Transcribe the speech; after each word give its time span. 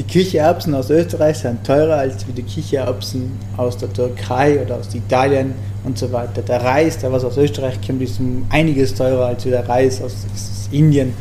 Die 0.00 0.06
Kichererbsen 0.06 0.74
aus 0.74 0.88
Österreich 0.88 1.36
sind 1.36 1.62
teurer 1.62 1.98
als 1.98 2.24
die 2.24 2.42
Kichererbsen 2.42 3.32
aus 3.58 3.76
der 3.76 3.92
Türkei 3.92 4.58
oder 4.62 4.76
aus 4.76 4.94
Italien 4.94 5.52
und 5.84 5.98
so 5.98 6.10
weiter. 6.10 6.40
Der 6.40 6.62
Reis, 6.64 6.96
der 6.96 7.12
was 7.12 7.22
aus 7.22 7.36
Österreich 7.36 7.78
kommt, 7.86 8.00
ist 8.00 8.18
um 8.18 8.46
einiges 8.48 8.94
teurer 8.94 9.26
als 9.26 9.42
der 9.42 9.68
Reis 9.68 10.00
aus, 10.00 10.14
aus 10.32 10.70
Indien 10.70 11.12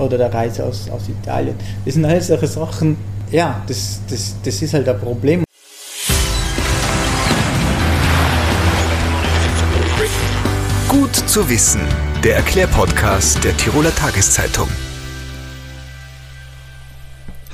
oder 0.00 0.18
der 0.18 0.34
Reis 0.34 0.58
aus, 0.58 0.90
aus 0.90 1.02
Italien. 1.08 1.54
Das 1.84 1.94
sind 1.94 2.04
halt 2.08 2.24
solche 2.24 2.48
Sachen, 2.48 2.96
ja, 3.30 3.62
das, 3.68 4.00
das, 4.10 4.34
das 4.42 4.60
ist 4.60 4.74
halt 4.74 4.88
ein 4.88 4.98
Problem. 4.98 5.44
Gut 10.88 11.14
zu 11.14 11.48
wissen, 11.48 11.82
der 12.24 12.34
Erklärpodcast 12.34 13.44
der 13.44 13.56
Tiroler 13.56 13.94
Tageszeitung. 13.94 14.66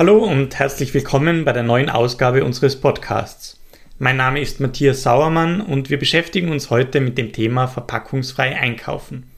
Hallo 0.00 0.24
und 0.24 0.58
herzlich 0.58 0.94
willkommen 0.94 1.44
bei 1.44 1.52
der 1.52 1.62
neuen 1.62 1.90
Ausgabe 1.90 2.42
unseres 2.42 2.80
Podcasts. 2.80 3.60
Mein 3.98 4.16
Name 4.16 4.41
ist 4.41 4.58
Matthias 4.58 5.02
Sauermann 5.02 5.60
und 5.60 5.91
wir 5.91 5.98
beschäftigen 5.98 6.50
uns 6.50 6.70
heute 6.70 7.02
mit 7.02 7.18
dem 7.18 7.34
Thema 7.34 7.66
verpackungsfrei 7.66 8.58
einkaufen. 8.58 9.30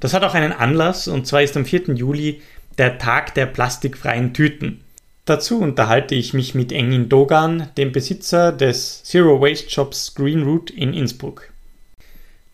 Das 0.00 0.14
hat 0.14 0.24
auch 0.24 0.32
einen 0.32 0.52
Anlass 0.52 1.08
und 1.08 1.26
zwar 1.26 1.42
ist 1.42 1.58
am 1.58 1.66
4. 1.66 1.94
Juli 1.94 2.40
der 2.78 2.96
Tag 2.96 3.34
der 3.34 3.44
plastikfreien 3.44 4.32
Tüten. 4.32 4.80
Dazu 5.26 5.60
unterhalte 5.60 6.14
ich 6.14 6.32
mich 6.32 6.54
mit 6.54 6.72
Engin 6.72 7.10
Dogan, 7.10 7.68
dem 7.76 7.92
Besitzer 7.92 8.50
des 8.50 9.04
Zero 9.04 9.42
Waste 9.42 9.68
Shops 9.68 10.14
Green 10.14 10.42
Route 10.42 10.72
in 10.72 10.94
Innsbruck. 10.94 11.50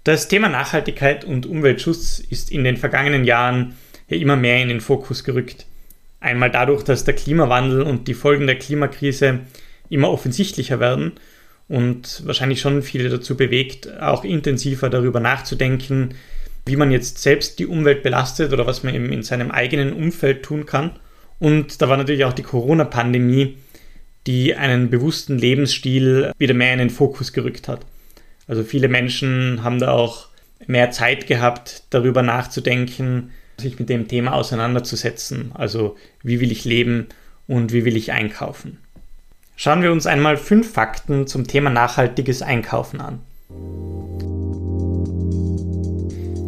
Das 0.03 0.27
Thema 0.27 0.49
Nachhaltigkeit 0.49 1.25
und 1.25 1.47
Umweltschutz 1.47 2.19
ist 2.19 2.51
in 2.51 2.65
den 2.65 2.77
vergangenen 2.77 3.23
Jahren 3.23 3.77
ja 4.09 4.17
immer 4.17 4.35
mehr 4.35 4.61
in 4.61 4.71
den 4.71 4.81
Fokus 4.81 5.23
gerückt. 5.23 5.67
Einmal 6.25 6.51
dadurch, 6.51 6.83
dass 6.83 7.05
der 7.05 7.13
Klimawandel 7.13 7.83
und 7.83 8.09
die 8.09 8.15
Folgen 8.15 8.47
der 8.47 8.59
Klimakrise 8.59 9.41
immer 9.91 10.11
offensichtlicher 10.11 10.81
werden 10.81 11.13
und 11.69 12.23
wahrscheinlich 12.25 12.63
schon 12.63 12.83
viele 12.83 13.11
dazu 13.11 13.37
bewegt, 13.37 14.01
auch 14.01 14.25
intensiver 14.25 14.89
darüber 14.89 15.21
nachzudenken, 15.21 16.15
wie 16.65 16.77
man 16.77 16.91
jetzt 16.91 17.19
selbst 17.19 17.59
die 17.59 17.67
Umwelt 17.67 18.03
belastet 18.03 18.55
oder 18.55 18.67
was 18.67 18.83
man 18.83 18.95
eben 18.95 19.13
in 19.13 19.23
seinem 19.23 19.51
eigenen 19.51 19.93
Umfeld 19.93 20.43
tun 20.43 20.65
kann. 20.65 20.99
Und 21.41 21.83
da 21.83 21.91
war 21.91 21.99
natürlich 21.99 22.25
auch 22.25 22.33
die 22.33 22.43
Corona-Pandemie, 22.43 23.59
die 24.27 24.55
einen 24.55 24.89
bewussten 24.89 25.37
Lebensstil 25.37 26.33
wieder 26.39 26.55
mehr 26.55 26.73
in 26.73 26.79
den 26.79 26.91
Fokus 26.91 27.35
gerückt 27.35 27.69
hat. 27.69 27.85
Also 28.47 28.65
viele 28.65 28.89
Menschen 28.89 29.63
haben 29.63 29.79
da 29.79 29.91
auch 29.91 30.29
mehr 30.67 30.91
Zeit 30.91 31.27
gehabt, 31.27 31.83
darüber 31.91 32.23
nachzudenken, 32.23 33.31
sich 33.61 33.79
mit 33.79 33.89
dem 33.89 34.09
Thema 34.09 34.35
auseinanderzusetzen. 34.35 35.53
Also 35.55 35.97
wie 36.23 36.41
will 36.41 36.53
ich 36.53 36.65
leben 36.65 37.09
und 37.47 37.73
wie 37.73 37.85
will 37.85 37.97
ich 37.97 38.13
einkaufen. 38.13 38.79
Schauen 39.57 39.83
wir 39.83 39.93
uns 39.93 40.07
einmal 40.07 40.37
fünf 40.37 40.73
Fakten 40.73 41.27
zum 41.27 41.47
Thema 41.47 41.71
nachhaltiges 41.71 42.43
Einkaufen 42.43 43.01
an. 43.01 43.21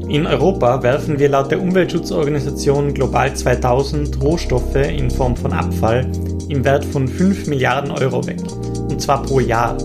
In 0.08 0.26
Europa 0.26 0.82
werfen 0.82 1.18
wir 1.18 1.28
laut 1.28 1.50
der 1.50 1.60
Umweltschutzorganisation 1.60 2.94
Global 2.94 3.34
2000 3.34 4.22
Rohstoffe 4.22 4.76
in 4.76 5.10
Form 5.10 5.36
von 5.36 5.52
Abfall 5.52 6.10
im 6.48 6.64
Wert 6.64 6.84
von 6.84 7.08
5 7.08 7.48
Milliarden 7.48 7.90
Euro 7.90 8.24
weg, 8.24 8.40
und 8.88 9.02
zwar 9.02 9.22
pro 9.24 9.40
Jahr. 9.40 9.76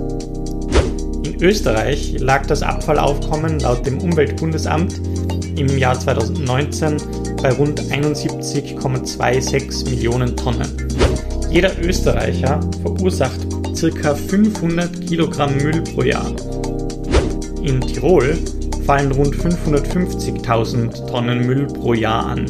In 1.26 1.42
Österreich 1.42 2.20
lag 2.20 2.46
das 2.46 2.62
Abfallaufkommen 2.62 3.60
laut 3.60 3.86
dem 3.86 4.00
Umweltbundesamt 4.00 5.02
im 5.58 5.78
Jahr 5.78 6.00
2019 6.00 6.96
bei 7.42 7.52
rund 7.52 7.82
71,26 7.82 9.90
Millionen 9.90 10.38
Tonnen. 10.38 10.70
Jeder 11.50 11.72
Österreicher 11.84 12.62
verursacht 12.82 13.42
ca. 14.02 14.16
500 14.16 15.08
Kilogramm 15.08 15.58
Müll 15.58 15.82
pro 15.82 16.04
Jahr. 16.04 16.32
In 17.64 17.82
Tirol 17.82 18.38
fallen 18.86 19.12
rund 19.12 19.36
550.000 19.36 21.08
Tonnen 21.08 21.46
Müll 21.46 21.68
pro 21.68 21.94
Jahr 21.94 22.28
an. 22.28 22.46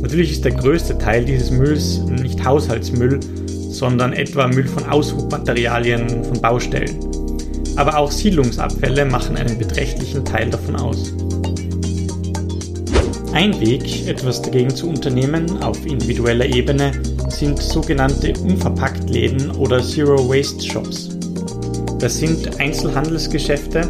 Natürlich 0.00 0.32
ist 0.32 0.44
der 0.44 0.52
größte 0.52 0.96
Teil 0.96 1.24
dieses 1.24 1.50
Mülls 1.50 1.98
nicht 1.98 2.44
Haushaltsmüll, 2.44 3.20
sondern 3.46 4.12
etwa 4.12 4.48
Müll 4.48 4.66
von 4.66 4.84
Aushubmaterialien 4.84 6.24
von 6.24 6.40
Baustellen. 6.40 6.98
Aber 7.76 7.96
auch 7.96 8.10
Siedlungsabfälle 8.10 9.04
machen 9.04 9.36
einen 9.36 9.58
beträchtlichen 9.58 10.24
Teil 10.24 10.50
davon 10.50 10.76
aus. 10.76 11.12
Ein 13.32 13.60
Weg, 13.60 14.06
etwas 14.08 14.42
dagegen 14.42 14.74
zu 14.74 14.88
unternehmen 14.88 15.62
auf 15.62 15.84
individueller 15.86 16.46
Ebene, 16.46 16.92
sind 17.28 17.58
sogenannte 17.58 18.32
Unverpacktläden 18.40 19.50
oder 19.52 19.82
Zero 19.82 20.28
Waste 20.28 20.64
Shops. 20.64 21.10
Das 21.98 22.18
sind 22.18 22.58
Einzelhandelsgeschäfte, 22.58 23.82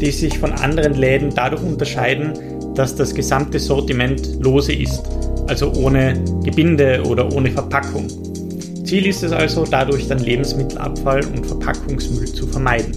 die 0.00 0.10
sich 0.10 0.38
von 0.38 0.52
anderen 0.52 0.94
Läden 0.94 1.30
dadurch 1.34 1.62
unterscheiden, 1.62 2.32
dass 2.74 2.96
das 2.96 3.14
gesamte 3.14 3.58
Sortiment 3.58 4.42
lose 4.42 4.72
ist, 4.72 5.02
also 5.48 5.72
ohne 5.74 6.14
Gebinde 6.42 7.02
oder 7.06 7.30
ohne 7.32 7.50
Verpackung. 7.50 8.08
Ziel 8.84 9.06
ist 9.06 9.22
es 9.22 9.32
also, 9.32 9.64
dadurch 9.64 10.08
dann 10.08 10.18
Lebensmittelabfall 10.18 11.24
und 11.26 11.46
Verpackungsmüll 11.46 12.32
zu 12.32 12.46
vermeiden. 12.46 12.92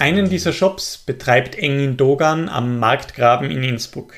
Einen 0.00 0.30
dieser 0.30 0.54
Shops 0.54 0.96
betreibt 0.96 1.56
Engin 1.56 1.98
Dogan 1.98 2.48
am 2.48 2.78
Marktgraben 2.78 3.50
in 3.50 3.62
Innsbruck. 3.62 4.14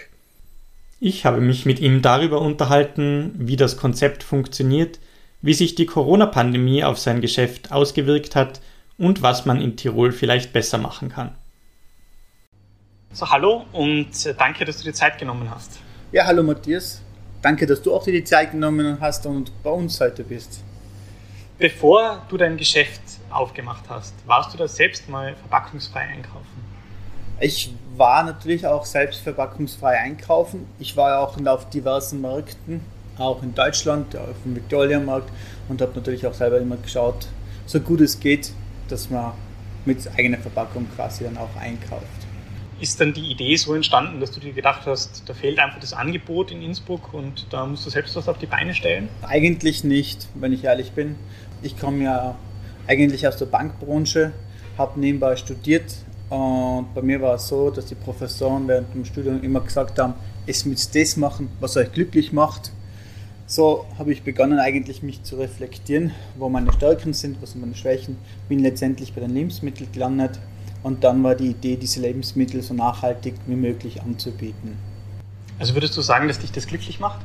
Ich 1.00 1.26
habe 1.26 1.40
mich 1.40 1.66
mit 1.66 1.80
ihm 1.80 2.02
darüber 2.02 2.40
unterhalten, 2.40 3.32
wie 3.34 3.56
das 3.56 3.76
Konzept 3.76 4.22
funktioniert, 4.22 5.00
wie 5.40 5.54
sich 5.54 5.74
die 5.74 5.86
Corona-Pandemie 5.86 6.84
auf 6.84 7.00
sein 7.00 7.20
Geschäft 7.20 7.72
ausgewirkt 7.72 8.36
hat 8.36 8.60
und 8.96 9.22
was 9.22 9.44
man 9.44 9.60
in 9.60 9.76
Tirol 9.76 10.12
vielleicht 10.12 10.52
besser 10.52 10.78
machen 10.78 11.08
kann. 11.08 11.34
So, 13.12 13.28
hallo 13.28 13.66
und 13.72 14.08
danke, 14.38 14.64
dass 14.64 14.78
du 14.78 14.84
dir 14.84 14.94
Zeit 14.94 15.18
genommen 15.18 15.50
hast. 15.50 15.80
Ja, 16.12 16.26
hallo 16.26 16.44
Matthias. 16.44 17.02
Danke, 17.42 17.66
dass 17.66 17.82
du 17.82 17.92
auch 17.92 18.04
dir 18.04 18.12
die 18.12 18.22
Zeit 18.22 18.52
genommen 18.52 18.98
hast 19.00 19.26
und 19.26 19.50
bei 19.64 19.70
uns 19.70 20.00
heute 20.00 20.22
bist. 20.22 20.62
Bevor 21.58 22.24
du 22.28 22.36
dein 22.36 22.56
Geschäft 22.56 23.00
aufgemacht 23.32 23.84
hast, 23.88 24.14
warst 24.26 24.54
du 24.54 24.58
da 24.58 24.68
selbst 24.68 25.08
mal 25.08 25.34
verpackungsfrei 25.34 26.00
einkaufen? 26.00 26.72
Ich 27.40 27.74
war 27.96 28.22
natürlich 28.22 28.66
auch 28.66 28.84
selbst 28.84 29.22
verpackungsfrei 29.22 29.98
einkaufen. 29.98 30.66
Ich 30.78 30.96
war 30.96 31.18
auch 31.20 31.36
auf 31.44 31.68
diversen 31.70 32.20
Märkten, 32.20 32.80
auch 33.18 33.42
in 33.42 33.54
Deutschland, 33.54 34.16
auf 34.16 34.36
dem 34.44 34.54
Victoria-Markt 34.54 35.30
und 35.68 35.82
habe 35.82 35.92
natürlich 35.94 36.26
auch 36.26 36.34
selber 36.34 36.58
immer 36.58 36.76
geschaut, 36.76 37.26
so 37.66 37.80
gut 37.80 38.00
es 38.00 38.20
geht, 38.20 38.52
dass 38.88 39.10
man 39.10 39.32
mit 39.84 40.08
eigener 40.16 40.38
Verpackung 40.38 40.86
quasi 40.94 41.24
dann 41.24 41.36
auch 41.36 41.54
einkauft. 41.60 42.06
Ist 42.80 43.00
dann 43.00 43.12
die 43.12 43.30
Idee 43.30 43.56
so 43.56 43.74
entstanden, 43.74 44.20
dass 44.20 44.32
du 44.32 44.40
dir 44.40 44.52
gedacht 44.52 44.82
hast, 44.86 45.28
da 45.28 45.34
fehlt 45.34 45.58
einfach 45.58 45.80
das 45.80 45.92
Angebot 45.92 46.50
in 46.50 46.62
Innsbruck 46.62 47.14
und 47.14 47.46
da 47.50 47.64
musst 47.64 47.86
du 47.86 47.90
selbst 47.90 48.16
was 48.16 48.28
auf 48.28 48.38
die 48.38 48.46
Beine 48.46 48.74
stellen? 48.74 49.08
Eigentlich 49.22 49.84
nicht, 49.84 50.28
wenn 50.34 50.52
ich 50.52 50.64
ehrlich 50.64 50.92
bin. 50.92 51.16
Ich 51.62 51.78
komme 51.78 52.04
ja 52.04 52.34
eigentlich 52.86 53.26
aus 53.26 53.36
der 53.36 53.46
Bankbranche, 53.46 54.32
habe 54.78 54.98
nebenbei 54.98 55.36
studiert 55.36 55.94
und 56.30 56.94
bei 56.94 57.02
mir 57.02 57.20
war 57.20 57.34
es 57.34 57.48
so, 57.48 57.70
dass 57.70 57.86
die 57.86 57.94
Professoren 57.94 58.66
während 58.66 58.94
dem 58.94 59.04
Studium 59.04 59.42
immer 59.42 59.60
gesagt 59.60 59.98
haben, 59.98 60.14
es 60.46 60.64
müsst 60.64 60.96
das 60.96 61.16
machen, 61.16 61.50
was 61.60 61.76
euch 61.76 61.92
glücklich 61.92 62.32
macht. 62.32 62.72
So 63.46 63.84
habe 63.98 64.12
ich 64.12 64.22
begonnen 64.22 64.58
eigentlich 64.58 65.02
mich 65.02 65.22
zu 65.24 65.36
reflektieren, 65.36 66.12
wo 66.38 66.48
meine 66.48 66.72
Stärken 66.72 67.12
sind, 67.12 67.42
was 67.42 67.52
sind 67.52 67.60
meine 67.60 67.74
Schwächen. 67.74 68.16
Bin 68.48 68.60
letztendlich 68.60 69.12
bei 69.12 69.20
den 69.20 69.34
Lebensmitteln 69.34 69.92
gelandet 69.92 70.38
und 70.82 71.04
dann 71.04 71.22
war 71.22 71.34
die 71.34 71.50
Idee, 71.50 71.76
diese 71.76 72.00
Lebensmittel 72.00 72.62
so 72.62 72.72
nachhaltig 72.72 73.34
wie 73.46 73.56
möglich 73.56 74.00
anzubieten. 74.00 74.78
Also 75.58 75.74
würdest 75.74 75.96
du 75.96 76.00
sagen, 76.00 76.28
dass 76.28 76.38
dich 76.38 76.50
das 76.50 76.66
glücklich 76.66 76.98
macht? 76.98 77.20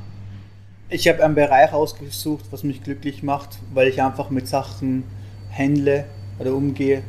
Ich 0.90 1.08
habe 1.08 1.24
einen 1.24 1.36
Bereich 1.36 1.72
ausgesucht, 1.72 2.46
was 2.52 2.64
mich 2.64 2.84
glücklich 2.84 3.24
macht, 3.24 3.60
weil 3.74 3.88
ich 3.88 4.02
einfach 4.02 4.30
mit 4.30 4.48
Sachen 4.48 5.04
handle 5.58 6.06
oder 6.40 6.54
umgehe, 6.54 7.04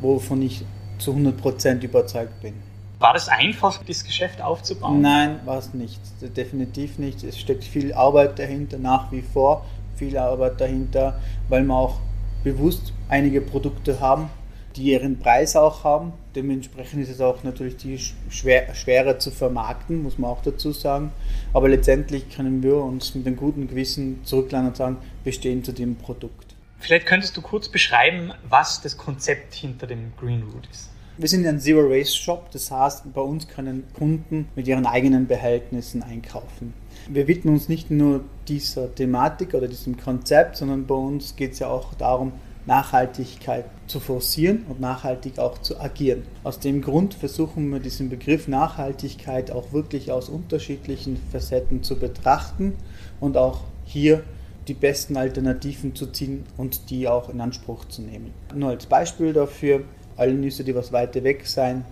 wovon 0.00 0.42
ich 0.42 0.64
zu 0.98 1.12
100% 1.12 1.82
überzeugt 1.82 2.40
bin. 2.40 2.54
War 2.98 3.12
das 3.12 3.28
einfach, 3.28 3.82
das 3.84 4.04
Geschäft 4.04 4.40
aufzubauen? 4.40 5.00
Nein, 5.00 5.40
war 5.44 5.58
es 5.58 5.74
nicht. 5.74 6.00
Definitiv 6.36 6.98
nicht. 6.98 7.22
Es 7.24 7.38
steckt 7.38 7.64
viel 7.64 7.92
Arbeit 7.92 8.38
dahinter, 8.38 8.78
nach 8.78 9.10
wie 9.12 9.22
vor 9.22 9.64
viel 9.96 10.16
Arbeit 10.16 10.60
dahinter, 10.60 11.20
weil 11.48 11.64
wir 11.64 11.74
auch 11.74 11.98
bewusst 12.42 12.92
einige 13.08 13.40
Produkte 13.40 14.00
haben, 14.00 14.30
die 14.76 14.92
ihren 14.92 15.18
Preis 15.18 15.56
auch 15.56 15.84
haben. 15.84 16.12
Dementsprechend 16.34 17.02
ist 17.02 17.10
es 17.10 17.20
auch 17.20 17.44
natürlich 17.44 17.76
die 17.76 17.98
schwer, 18.28 18.74
schwerer 18.74 19.18
zu 19.18 19.30
vermarkten, 19.30 20.02
muss 20.02 20.18
man 20.18 20.30
auch 20.30 20.42
dazu 20.42 20.72
sagen. 20.72 21.12
Aber 21.52 21.68
letztendlich 21.68 22.28
können 22.28 22.62
wir 22.62 22.76
uns 22.76 23.14
mit 23.14 23.26
einem 23.26 23.36
guten 23.36 23.68
Gewissen 23.68 24.24
zurücklehnen 24.24 24.68
und 24.68 24.76
sagen, 24.76 24.96
wir 25.22 25.32
stehen 25.32 25.62
zu 25.62 25.72
dem 25.72 25.96
Produkt. 25.96 26.53
Vielleicht 26.84 27.06
könntest 27.06 27.34
du 27.34 27.40
kurz 27.40 27.70
beschreiben, 27.70 28.34
was 28.46 28.82
das 28.82 28.98
Konzept 28.98 29.54
hinter 29.54 29.86
dem 29.86 30.12
Green 30.20 30.42
Route 30.42 30.68
ist. 30.70 30.90
Wir 31.16 31.28
sind 31.28 31.46
ein 31.46 31.58
Zero 31.58 31.88
Waste 31.88 32.18
Shop, 32.18 32.50
das 32.50 32.70
heißt, 32.70 33.10
bei 33.14 33.22
uns 33.22 33.48
können 33.48 33.84
Kunden 33.96 34.50
mit 34.54 34.68
ihren 34.68 34.84
eigenen 34.84 35.26
Behältnissen 35.26 36.02
einkaufen. 36.02 36.74
Wir 37.08 37.26
widmen 37.26 37.54
uns 37.54 37.70
nicht 37.70 37.90
nur 37.90 38.22
dieser 38.48 38.94
Thematik 38.94 39.54
oder 39.54 39.66
diesem 39.66 39.96
Konzept, 39.96 40.58
sondern 40.58 40.86
bei 40.86 40.94
uns 40.94 41.36
geht 41.36 41.52
es 41.52 41.60
ja 41.60 41.68
auch 41.68 41.94
darum, 41.94 42.32
Nachhaltigkeit 42.66 43.64
zu 43.86 43.98
forcieren 43.98 44.66
und 44.68 44.78
nachhaltig 44.78 45.38
auch 45.38 45.56
zu 45.56 45.80
agieren. 45.80 46.24
Aus 46.42 46.60
dem 46.60 46.82
Grund 46.82 47.14
versuchen 47.14 47.70
wir 47.70 47.80
diesen 47.80 48.10
Begriff 48.10 48.46
Nachhaltigkeit 48.46 49.50
auch 49.50 49.72
wirklich 49.72 50.12
aus 50.12 50.28
unterschiedlichen 50.28 51.18
Facetten 51.32 51.82
zu 51.82 51.96
betrachten 51.96 52.74
und 53.20 53.38
auch 53.38 53.62
hier 53.86 54.22
die 54.68 54.74
besten 54.74 55.16
Alternativen 55.16 55.94
zu 55.94 56.06
ziehen 56.06 56.44
und 56.56 56.90
die 56.90 57.08
auch 57.08 57.28
in 57.28 57.40
Anspruch 57.40 57.84
zu 57.86 58.02
nehmen. 58.02 58.32
Nur 58.54 58.70
als 58.70 58.86
Beispiel 58.86 59.32
dafür, 59.32 59.84
alle 60.16 60.34
Nüsse, 60.34 60.64
die 60.64 60.74
was 60.74 60.92
weiter 60.92 61.22
weg 61.24 61.46
sein, 61.46 61.84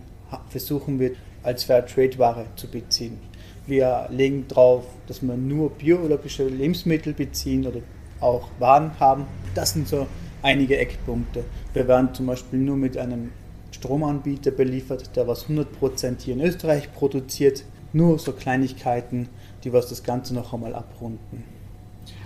versuchen 0.48 0.98
wir 0.98 1.12
als 1.42 1.64
Fairtrade-Ware 1.64 2.46
zu 2.56 2.68
beziehen. 2.68 3.18
Wir 3.66 4.08
legen 4.10 4.46
darauf, 4.48 4.84
dass 5.06 5.22
wir 5.22 5.36
nur 5.36 5.70
biologische 5.70 6.48
Lebensmittel 6.48 7.12
beziehen 7.12 7.66
oder 7.66 7.80
auch 8.20 8.48
Waren 8.58 8.98
haben. 8.98 9.26
Das 9.54 9.72
sind 9.72 9.88
so 9.88 10.06
einige 10.42 10.78
Eckpunkte. 10.78 11.44
Wir 11.72 11.86
werden 11.86 12.14
zum 12.14 12.26
Beispiel 12.26 12.58
nur 12.58 12.76
mit 12.76 12.96
einem 12.96 13.32
Stromanbieter 13.70 14.50
beliefert, 14.50 15.16
der 15.16 15.26
was 15.26 15.46
100% 15.46 16.20
hier 16.20 16.34
in 16.34 16.40
Österreich 16.40 16.92
produziert. 16.92 17.64
Nur 17.92 18.18
so 18.18 18.32
Kleinigkeiten, 18.32 19.28
die 19.64 19.72
was 19.72 19.88
das 19.88 20.02
Ganze 20.02 20.34
noch 20.34 20.52
einmal 20.54 20.74
abrunden. 20.74 21.44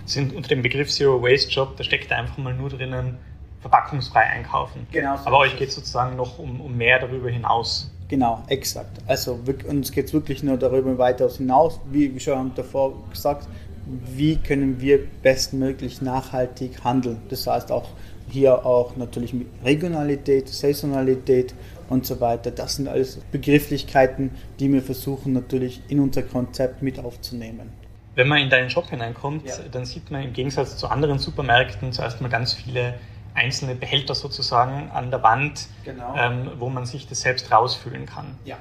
Sind 0.05 0.33
unter 0.33 0.49
dem 0.49 0.61
Begriff 0.61 0.89
Zero 0.89 1.21
Waste 1.21 1.51
Job, 1.51 1.75
da 1.77 1.83
steckt 1.83 2.11
einfach 2.11 2.37
mal 2.37 2.53
nur 2.53 2.69
drinnen, 2.69 3.17
verpackungsfrei 3.61 4.21
einkaufen. 4.21 4.87
Genau. 4.91 5.17
So 5.17 5.25
Aber 5.25 5.39
euch 5.39 5.57
geht 5.57 5.69
es 5.69 5.75
sozusagen 5.75 6.15
noch 6.15 6.39
um, 6.39 6.61
um 6.61 6.77
mehr 6.77 6.99
darüber 6.99 7.29
hinaus. 7.29 7.91
Genau, 8.07 8.41
exakt. 8.47 9.01
Also 9.05 9.39
uns 9.67 9.91
geht 9.91 10.05
es 10.05 10.13
wirklich 10.13 10.41
nur 10.41 10.57
darüber 10.57 10.97
weiter 10.97 11.29
hinaus, 11.29 11.79
wie, 11.91 12.15
wie 12.15 12.19
schon 12.19 12.53
davor 12.55 12.93
gesagt, 13.09 13.47
wie 13.85 14.37
können 14.37 14.79
wir 14.79 14.99
bestmöglich 15.21 16.01
nachhaltig 16.01 16.83
handeln. 16.83 17.21
Das 17.29 17.47
heißt 17.47 17.71
auch 17.71 17.89
hier 18.29 18.65
auch 18.65 18.95
natürlich 18.95 19.33
mit 19.33 19.47
Regionalität, 19.63 20.49
Saisonalität 20.49 21.53
und 21.89 22.05
so 22.05 22.19
weiter. 22.19 22.51
Das 22.51 22.75
sind 22.75 22.87
alles 22.87 23.19
Begrifflichkeiten, 23.31 24.31
die 24.59 24.71
wir 24.71 24.81
versuchen 24.81 25.33
natürlich 25.33 25.81
in 25.87 25.99
unser 25.99 26.23
Konzept 26.23 26.81
mit 26.81 26.99
aufzunehmen. 26.99 27.71
Wenn 28.17 28.29
man 28.29 28.39
in 28.39 28.49
deinen 28.49 28.71
Shop 28.71 28.89
hineinkommt, 28.89 29.45
ja. 29.45 29.53
dann 29.71 29.85
sieht 29.85 30.09
man 30.09 30.23
im 30.23 30.33
Gegensatz 30.33 30.75
zu 30.75 30.87
anderen 30.87 31.19
Supermärkten 31.19 31.93
zuerst 31.93 32.19
mal 32.19 32.29
ganz 32.29 32.51
viele 32.51 32.95
einzelne 33.35 33.75
Behälter 33.75 34.15
sozusagen 34.15 34.89
an 34.89 35.11
der 35.11 35.21
Wand, 35.21 35.67
genau. 35.85 36.15
ähm, 36.17 36.49
wo 36.57 36.67
man 36.67 36.87
sich 36.87 37.07
das 37.07 37.21
selbst 37.21 37.51
rausfüllen 37.51 38.07
kann. 38.07 38.35
Ja. 38.43 38.57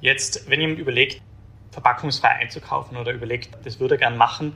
Jetzt, 0.00 0.48
wenn 0.48 0.58
jemand 0.58 0.78
überlegt, 0.78 1.20
verpackungsfrei 1.70 2.28
einzukaufen 2.28 2.96
oder 2.96 3.12
überlegt, 3.12 3.50
das 3.62 3.78
würde 3.78 3.96
er 3.96 3.98
gern 3.98 4.16
machen, 4.16 4.54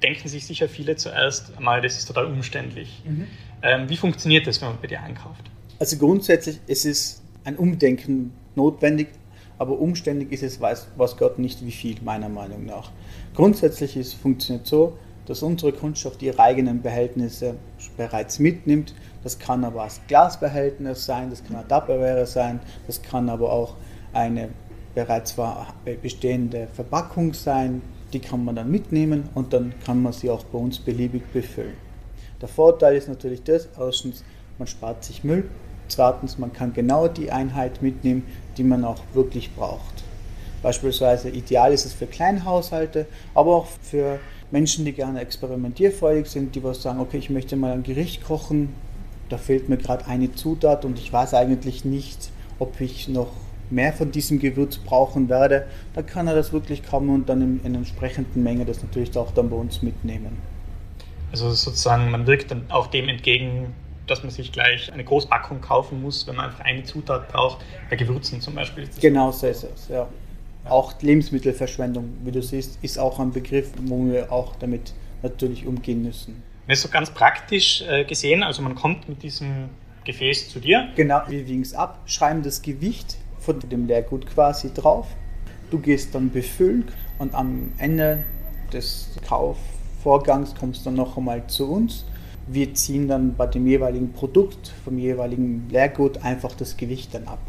denken 0.00 0.28
sich 0.28 0.46
sicher 0.46 0.68
viele 0.68 0.94
zuerst 0.94 1.56
einmal, 1.56 1.80
das 1.80 1.98
ist 1.98 2.06
total 2.06 2.26
umständlich. 2.26 3.02
Mhm. 3.04 3.26
Ähm, 3.62 3.88
wie 3.88 3.96
funktioniert 3.96 4.46
das, 4.46 4.60
wenn 4.60 4.68
man 4.68 4.78
bei 4.80 4.86
dir 4.86 5.02
einkauft? 5.02 5.42
Also 5.80 5.98
grundsätzlich 5.98 6.60
es 6.68 6.84
ist 6.84 7.24
ein 7.42 7.56
Umdenken 7.56 8.32
notwendig, 8.54 9.08
aber 9.62 9.78
umständlich 9.78 10.32
ist 10.32 10.42
es, 10.42 10.60
weiß, 10.60 10.88
weiß 10.96 11.16
Gott 11.16 11.38
nicht 11.38 11.64
wie 11.64 11.70
viel, 11.70 11.96
meiner 12.02 12.28
Meinung 12.28 12.66
nach. 12.66 12.90
Grundsätzlich 13.36 13.96
ist, 13.96 14.14
funktioniert 14.14 14.66
so, 14.66 14.98
dass 15.26 15.44
unsere 15.44 15.72
Kundschaft 15.72 16.20
ihre 16.20 16.40
eigenen 16.40 16.82
Behältnisse 16.82 17.54
bereits 17.96 18.40
mitnimmt. 18.40 18.92
Das 19.22 19.38
kann 19.38 19.64
aber 19.64 19.84
als 19.84 20.00
Glasbehältnis 20.08 21.04
sein, 21.04 21.30
das 21.30 21.44
kann 21.44 21.54
ein 21.54 21.68
Tupperware 21.68 22.26
sein, 22.26 22.58
das 22.88 23.00
kann 23.02 23.28
aber 23.28 23.52
auch 23.52 23.76
eine 24.12 24.48
bereits 24.96 25.36
bestehende 26.02 26.66
Verpackung 26.74 27.32
sein, 27.32 27.82
die 28.12 28.18
kann 28.18 28.44
man 28.44 28.56
dann 28.56 28.68
mitnehmen 28.68 29.28
und 29.34 29.52
dann 29.52 29.74
kann 29.86 30.02
man 30.02 30.12
sie 30.12 30.28
auch 30.28 30.42
bei 30.42 30.58
uns 30.58 30.80
beliebig 30.80 31.22
befüllen. 31.32 31.76
Der 32.40 32.48
Vorteil 32.48 32.96
ist 32.96 33.08
natürlich 33.08 33.44
das, 33.44 33.68
erstens, 33.78 34.24
man 34.58 34.66
spart 34.66 35.04
sich 35.04 35.22
Müll, 35.22 35.48
zweitens, 35.86 36.36
man 36.36 36.52
kann 36.52 36.72
genau 36.72 37.06
die 37.06 37.30
Einheit 37.30 37.80
mitnehmen, 37.80 38.24
die 38.56 38.64
man 38.64 38.84
auch 38.84 39.00
wirklich 39.14 39.54
braucht. 39.54 40.04
Beispielsweise 40.62 41.28
ideal 41.28 41.72
ist 41.72 41.84
es 41.84 41.92
für 41.92 42.06
Kleinhaushalte, 42.06 43.06
aber 43.34 43.56
auch 43.56 43.66
für 43.82 44.20
Menschen, 44.50 44.84
die 44.84 44.92
gerne 44.92 45.20
experimentierfreudig 45.20 46.26
sind, 46.26 46.54
die 46.54 46.62
was 46.62 46.82
sagen, 46.82 47.00
okay, 47.00 47.18
ich 47.18 47.30
möchte 47.30 47.56
mal 47.56 47.72
ein 47.72 47.82
Gericht 47.82 48.24
kochen, 48.24 48.74
da 49.28 49.38
fehlt 49.38 49.68
mir 49.68 49.78
gerade 49.78 50.06
eine 50.06 50.32
Zutat 50.34 50.84
und 50.84 50.98
ich 50.98 51.12
weiß 51.12 51.34
eigentlich 51.34 51.84
nicht, 51.84 52.30
ob 52.58 52.80
ich 52.80 53.08
noch 53.08 53.32
mehr 53.70 53.92
von 53.92 54.12
diesem 54.12 54.38
Gewürz 54.38 54.76
brauchen 54.76 55.28
werde, 55.28 55.66
dann 55.94 56.06
kann 56.06 56.28
er 56.28 56.34
das 56.34 56.52
wirklich 56.52 56.84
kommen 56.84 57.10
und 57.10 57.28
dann 57.28 57.40
in, 57.40 57.60
in 57.64 57.74
entsprechenden 57.74 58.42
Menge 58.42 58.66
das 58.66 58.82
natürlich 58.82 59.16
auch 59.16 59.32
dann 59.32 59.48
bei 59.48 59.56
uns 59.56 59.82
mitnehmen. 59.82 60.36
Also 61.32 61.50
sozusagen, 61.50 62.10
man 62.10 62.26
wirkt 62.26 62.50
dann 62.50 62.70
auch 62.70 62.88
dem 62.88 63.08
entgegen, 63.08 63.74
dass 64.06 64.22
man 64.22 64.30
sich 64.30 64.52
gleich 64.52 64.92
eine 64.92 65.04
Großpackung 65.04 65.60
kaufen 65.60 66.02
muss, 66.02 66.26
wenn 66.26 66.36
man 66.36 66.46
einfach 66.46 66.64
eine 66.64 66.82
Zutat 66.84 67.28
braucht, 67.28 67.64
bei 67.88 67.96
Gewürzen 67.96 68.40
zum 68.40 68.54
Beispiel. 68.54 68.88
Genau 69.00 69.30
so 69.30 69.46
ist 69.46 69.64
es, 69.64 69.88
ja. 69.88 70.08
Auch 70.64 71.00
Lebensmittelverschwendung, 71.00 72.18
wie 72.24 72.30
du 72.30 72.40
siehst, 72.40 72.78
ist 72.82 72.98
auch 72.98 73.18
ein 73.18 73.32
Begriff, 73.32 73.72
wo 73.82 74.04
wir 74.04 74.30
auch 74.30 74.54
damit 74.56 74.92
natürlich 75.22 75.66
umgehen 75.66 76.02
müssen. 76.02 76.42
Das 76.68 76.78
ist 76.78 76.84
so 76.84 76.88
ganz 76.88 77.10
praktisch 77.10 77.82
äh, 77.82 78.04
gesehen, 78.04 78.42
also 78.42 78.62
man 78.62 78.74
kommt 78.74 79.08
mit 79.08 79.22
diesem 79.22 79.70
Gefäß 80.04 80.50
zu 80.50 80.60
dir. 80.60 80.88
Genau, 80.94 81.22
wir 81.28 81.46
wiegen 81.46 81.62
es 81.62 81.74
ab, 81.74 82.00
schreiben 82.06 82.42
das 82.42 82.62
Gewicht 82.62 83.16
von 83.38 83.58
dem 83.60 83.86
Leergut 83.86 84.26
quasi 84.26 84.72
drauf. 84.72 85.08
Du 85.70 85.78
gehst 85.78 86.14
dann 86.14 86.30
befüllen 86.30 86.84
und 87.18 87.34
am 87.34 87.72
Ende 87.78 88.24
des 88.72 89.10
Kaufvorgangs 89.26 90.54
kommst 90.54 90.82
du 90.82 90.84
dann 90.86 90.94
noch 90.94 91.16
einmal 91.16 91.46
zu 91.46 91.70
uns. 91.70 92.04
Wir 92.52 92.74
ziehen 92.74 93.08
dann 93.08 93.34
bei 93.34 93.46
dem 93.46 93.66
jeweiligen 93.66 94.12
Produkt, 94.12 94.74
vom 94.84 94.98
jeweiligen 94.98 95.70
Leergut 95.70 96.22
einfach 96.22 96.52
das 96.52 96.76
Gewicht 96.76 97.14
dann 97.14 97.26
ab. 97.26 97.40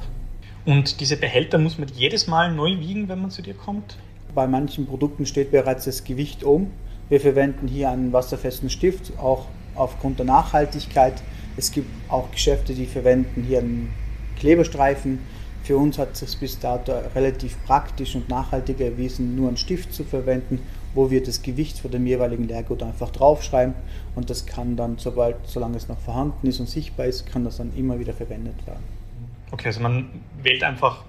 Und 0.65 1.01
diese 1.01 1.17
Behälter 1.17 1.57
muss 1.57 1.77
man 1.77 1.89
jedes 1.93 2.27
Mal 2.27 2.53
neu 2.53 2.79
wiegen, 2.79 3.09
wenn 3.09 3.19
man 3.19 3.29
zu 3.29 3.41
dir 3.41 3.53
kommt? 3.53 3.97
Bei 4.33 4.47
manchen 4.47 4.85
Produkten 4.87 5.25
steht 5.25 5.51
bereits 5.51 5.83
das 5.83 6.05
Gewicht 6.05 6.45
um. 6.45 6.71
Wir 7.09 7.19
verwenden 7.19 7.67
hier 7.67 7.89
einen 7.89 8.13
wasserfesten 8.13 8.69
Stift, 8.69 9.11
auch 9.19 9.47
aufgrund 9.75 10.19
der 10.19 10.25
Nachhaltigkeit. 10.25 11.21
Es 11.57 11.73
gibt 11.73 11.89
auch 12.07 12.31
Geschäfte, 12.31 12.73
die 12.73 12.85
verwenden 12.85 13.43
hier 13.43 13.59
einen 13.59 13.91
Klebestreifen. 14.39 15.19
Für 15.63 15.75
uns 15.75 15.97
hat 15.97 16.21
es 16.21 16.35
bis 16.37 16.59
dato 16.59 16.93
relativ 17.13 17.57
praktisch 17.65 18.15
und 18.15 18.29
nachhaltig 18.29 18.79
erwiesen, 18.79 19.35
nur 19.35 19.49
einen 19.49 19.57
Stift 19.57 19.93
zu 19.93 20.05
verwenden, 20.05 20.59
wo 20.93 21.09
wir 21.09 21.23
das 21.23 21.41
Gewicht 21.41 21.79
von 21.79 21.91
dem 21.91 22.05
jeweiligen 22.05 22.47
Leergut 22.47 22.83
einfach 22.83 23.09
draufschreiben 23.09 23.73
und 24.15 24.29
das 24.29 24.45
kann 24.45 24.75
dann, 24.75 24.97
sobald, 24.97 25.35
solange 25.45 25.77
es 25.77 25.87
noch 25.87 25.99
vorhanden 25.99 26.47
ist 26.47 26.59
und 26.59 26.67
sichtbar 26.67 27.05
ist, 27.07 27.25
kann 27.25 27.43
das 27.43 27.57
dann 27.57 27.75
immer 27.75 27.99
wieder 27.99 28.13
verwendet 28.13 28.65
werden. 28.67 28.83
Okay, 29.51 29.67
also 29.67 29.81
man 29.81 30.09
wählt 30.41 30.63
einfach 30.63 31.03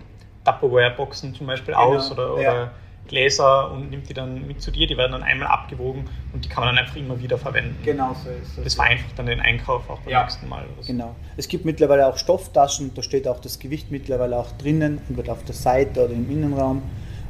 Tupperware-Boxen 0.45 1.35
zum 1.35 1.47
Beispiel 1.47 1.75
genau, 1.75 1.95
aus 1.95 2.11
oder, 2.13 2.35
oder 2.35 2.43
ja. 2.43 2.71
Gläser 3.09 3.71
und 3.73 3.91
nimmt 3.91 4.09
die 4.09 4.15
dann 4.15 4.47
mit 4.47 4.63
zu 4.63 4.71
dir. 4.71 4.87
Die 4.87 4.97
werden 4.97 5.13
dann 5.13 5.23
einmal 5.23 5.49
abgewogen 5.49 6.05
und 6.33 6.45
die 6.45 6.49
kann 6.49 6.65
man 6.65 6.75
dann 6.75 6.85
einfach 6.85 6.97
immer 6.97 7.21
wieder 7.21 7.39
verwenden. 7.39 7.77
Genau 7.85 8.15
so 8.23 8.31
ist 8.31 8.59
es. 8.59 8.65
Das 8.65 8.75
vereinfacht 8.75 9.19
dann 9.19 9.27
den 9.27 9.41
Einkauf 9.41 9.89
auch 9.91 10.01
beim 10.01 10.13
ja. 10.13 10.23
nächsten 10.23 10.49
Mal. 10.49 10.65
So. 10.81 10.87
Genau. 10.87 11.15
Es 11.37 11.49
gibt 11.49 11.65
mittlerweile 11.65 12.07
auch 12.07 12.17
Stofftaschen, 12.17 12.93
da 12.95 13.03
steht 13.03 13.29
auch 13.29 13.41
das 13.41 13.59
Gewicht 13.59 13.91
mittlerweile 13.91 14.37
auch 14.37 14.53
drinnen, 14.53 15.01
entweder 15.09 15.33
auf 15.33 15.45
der 15.45 15.55
Seite 15.55 16.05
oder 16.05 16.15
im 16.15 16.31
Innenraum. 16.31 16.83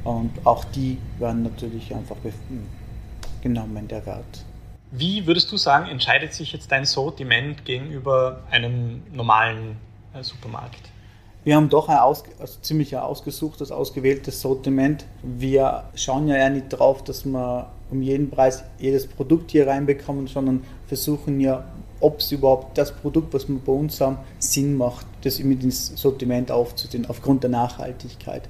Und 0.05 0.33
auch 0.45 0.65
die 0.65 0.99
werden 1.19 1.43
natürlich 1.43 1.95
einfach 1.95 2.17
genommen, 3.43 3.89
der 3.89 4.05
Wert. 4.07 4.45
Wie 4.91 5.27
würdest 5.27 5.51
du 5.51 5.57
sagen, 5.57 5.89
entscheidet 5.89 6.35
sich 6.35 6.53
jetzt 6.53 6.71
dein 6.71 6.85
Sortiment 6.85 7.65
gegenüber 7.65 8.43
einem 8.51 9.03
normalen 9.13 9.77
äh, 10.15 10.23
Supermarkt? 10.23 10.91
Wir 11.43 11.57
haben 11.57 11.69
doch 11.69 11.89
ein 11.89 11.99
aus, 11.99 12.25
also 12.39 12.61
ziemlich 12.61 12.97
ein 12.97 13.03
ausgesuchtes, 13.03 13.71
ausgewähltes 13.73 14.41
Sortiment. 14.41 15.05
Wir 15.23 15.85
schauen 15.95 16.29
ja 16.29 16.37
eher 16.37 16.51
nicht 16.51 16.69
drauf, 16.69 17.03
dass 17.03 17.25
wir 17.25 17.71
um 17.91 18.03
jeden 18.03 18.31
Preis 18.31 18.65
jedes 18.79 19.07
Produkt 19.07 19.51
hier 19.51 19.67
reinbekommen, 19.67 20.27
sondern 20.27 20.65
versuchen 20.87 21.41
ja, 21.41 21.65
ob 22.01 22.21
es 22.21 22.33
überhaupt 22.33 22.79
das 22.79 22.93
Produkt, 22.93 23.35
was 23.35 23.49
wir 23.49 23.59
bei 23.59 23.73
uns 23.73 24.01
haben, 24.01 24.19
Sinn 24.39 24.77
macht, 24.77 25.07
das 25.23 25.39
mit 25.41 25.63
ins 25.63 25.89
Sortiment 26.01 26.51
aufzuziehen, 26.51 27.07
aufgrund 27.09 27.43
der 27.43 27.51
Nachhaltigkeit. 27.51 28.49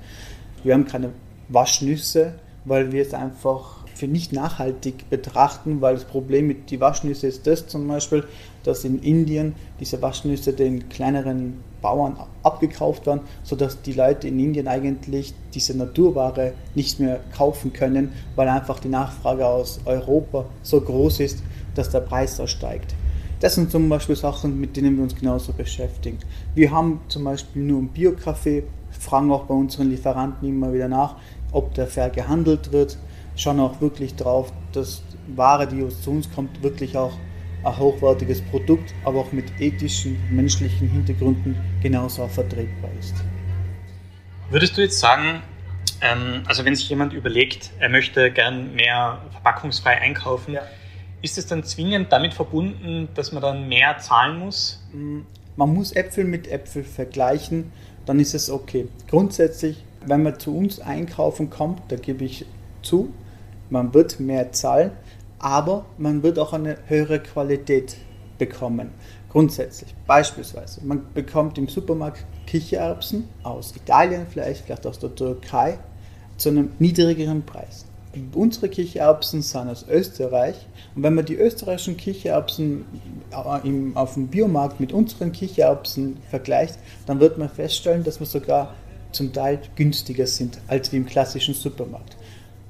Wir 0.63 0.75
haben 0.75 0.87
keine 0.87 1.11
Waschnüsse, 1.49 2.35
weil 2.65 2.93
wir 2.93 3.03
es 3.03 3.15
einfach 3.15 3.85
für 3.95 4.09
nicht 4.09 4.33
nachhaltig 4.33 5.09
betrachten, 5.09 5.81
weil 5.81 5.95
das 5.95 6.05
Problem 6.05 6.49
mit 6.49 6.71
den 6.71 6.81
Waschnüsse 6.81 7.29
ist 7.29 7.47
das 7.47 7.69
zum 7.69 7.87
Beispiel, 7.87 8.25
dass 8.65 8.85
in 8.85 8.99
Indien 9.01 9.55
diese 9.79 10.03
Waschnüsse 10.03 10.53
den 10.53 10.89
kleineren 10.89 11.63
Bauern 11.81 12.17
abgekauft 12.43 13.07
werden, 13.07 13.21
sodass 13.43 13.83
die 13.83 13.93
Leute 13.93 14.27
in 14.29 14.41
Indien 14.41 14.67
eigentlich 14.67 15.35
diese 15.53 15.77
Naturware 15.77 16.55
nicht 16.75 16.99
mehr 16.99 17.21
kaufen 17.37 17.73
können, 17.73 18.13
weil 18.35 18.49
einfach 18.49 18.81
die 18.81 18.89
Nachfrage 18.89 19.47
aus 19.47 19.81
Europa 19.85 20.47
so 20.63 20.81
groß 20.81 21.21
ist, 21.21 21.43
dass 21.75 21.91
der 21.91 22.01
Preis 22.01 22.37
da 22.37 22.47
steigt. 22.47 22.95
Das 23.41 23.55
sind 23.55 23.71
zum 23.71 23.89
Beispiel 23.89 24.17
Sachen, 24.17 24.59
mit 24.59 24.77
denen 24.77 24.97
wir 24.97 25.03
uns 25.03 25.15
genauso 25.15 25.53
beschäftigen. 25.53 26.19
Wir 26.55 26.71
haben 26.71 27.01
zum 27.09 27.25
Beispiel 27.25 27.63
nur 27.63 27.79
einen 27.79 27.89
Bio-Kaffee, 27.89 28.65
fragen 28.91 29.31
auch 29.31 29.45
bei 29.45 29.55
unseren 29.55 29.91
Lieferanten 29.91 30.49
immer 30.49 30.73
wieder 30.73 30.89
nach, 30.89 31.17
ob 31.55 31.73
der 31.75 31.87
fair 31.87 32.11
gehandelt 32.11 32.73
wird, 32.73 32.99
schauen 33.37 33.61
auch 33.61 33.81
wirklich 33.81 34.15
drauf, 34.17 34.53
dass 34.73 35.03
Ware, 35.29 35.67
die 35.67 35.89
zu 35.89 36.11
uns 36.11 36.31
kommt, 36.31 36.63
wirklich 36.63 36.97
auch 36.97 37.13
ein 37.65 37.79
hochwertiges 37.79 38.43
Produkt, 38.43 38.93
aber 39.05 39.21
auch 39.21 39.33
mit 39.33 39.61
ethischen, 39.61 40.19
menschlichen 40.31 40.89
Hintergründen 40.89 41.57
genauso 41.83 42.27
vertretbar 42.29 42.91
ist. 42.99 43.15
Würdest 44.51 44.77
du 44.77 44.83
jetzt 44.83 45.01
sagen, 45.01 45.43
ähm, 46.01 46.43
also 46.47 46.65
wenn 46.65 46.75
sich 46.75 46.89
jemand 46.89 47.13
überlegt, 47.13 47.71
er 47.79 47.89
möchte 47.89 48.31
gern 48.31 48.75
mehr 48.75 49.23
verpackungsfrei 49.31 50.01
einkaufen, 50.01 50.55
ja. 50.55 50.63
ist 51.23 51.39
es 51.39 51.47
dann 51.47 51.65
zwingend 51.65 52.13
damit 52.13 52.35
verbunden, 52.35 53.09
dass 53.15 53.33
man 53.33 53.43
dann 53.43 53.69
mehr 53.69 53.97
zahlen 53.99 54.39
muss? 54.39 54.85
Mm, 54.93 55.21
man 55.57 55.73
muss 55.73 55.93
Äpfel 55.93 56.25
mit 56.25 56.49
Äpfel 56.49 56.85
vergleichen, 56.85 57.73
dann 58.05 58.21
ist 58.21 58.35
es 58.35 58.51
okay. 58.51 58.89
Grundsätzlich, 59.09 59.83
wenn 60.07 60.23
man 60.23 60.39
zu 60.39 60.57
uns 60.57 60.81
einkaufen 60.81 61.51
kommt, 61.51 61.81
da 61.89 61.97
gebe 61.97 62.25
ich 62.25 62.47
zu, 62.83 63.11
man 63.71 63.95
wird 63.95 64.21
mehr 64.21 64.53
zahlen, 64.53 64.93
aber 65.39 65.85
man 65.99 66.23
wird 66.23 66.39
auch 66.39 66.53
eine 66.53 66.79
höhere 66.87 67.21
Qualität 67.21 67.97
bekommen. 68.39 68.91
Grundsätzlich. 69.31 69.95
Beispielsweise, 70.07 70.81
man 70.85 71.03
bekommt 71.13 71.59
im 71.59 71.69
Supermarkt 71.69 72.25
Kichererbsen 72.47 73.29
aus 73.43 73.75
Italien, 73.75 74.27
vielleicht, 74.31 74.65
vielleicht 74.65 74.87
aus 74.87 74.99
der 74.99 75.15
Türkei, 75.15 75.79
zu 76.37 76.51
einem 76.51 76.71
niedrigeren 76.79 77.43
Preis. 77.43 77.85
Unsere 78.33 78.69
Kichererbsen 78.69 79.43
sind 79.43 79.69
aus 79.69 79.85
Österreich 79.89 80.55
und 80.95 81.03
wenn 81.03 81.15
man 81.15 81.25
die 81.25 81.35
österreichischen 81.35 81.97
Kichererbsen 81.97 82.85
äh, 83.33 83.35
auf 83.97 84.15
dem 84.15 84.29
Biomarkt 84.29 84.79
mit 84.79 84.93
unseren 84.93 85.33
Kichererbsen 85.33 86.19
vergleicht, 86.31 86.79
dann 87.07 87.19
wird 87.19 87.39
man 87.39 87.49
feststellen, 87.49 88.05
dass 88.05 88.21
wir 88.21 88.27
sogar 88.27 88.73
zum 89.15 89.33
Teil 89.33 89.61
günstiger 89.77 90.27
sind 90.27 90.59
als 90.69 90.93
wie 90.93 90.97
im 90.97 91.07
klassischen 91.07 91.55
Supermarkt. 91.55 92.17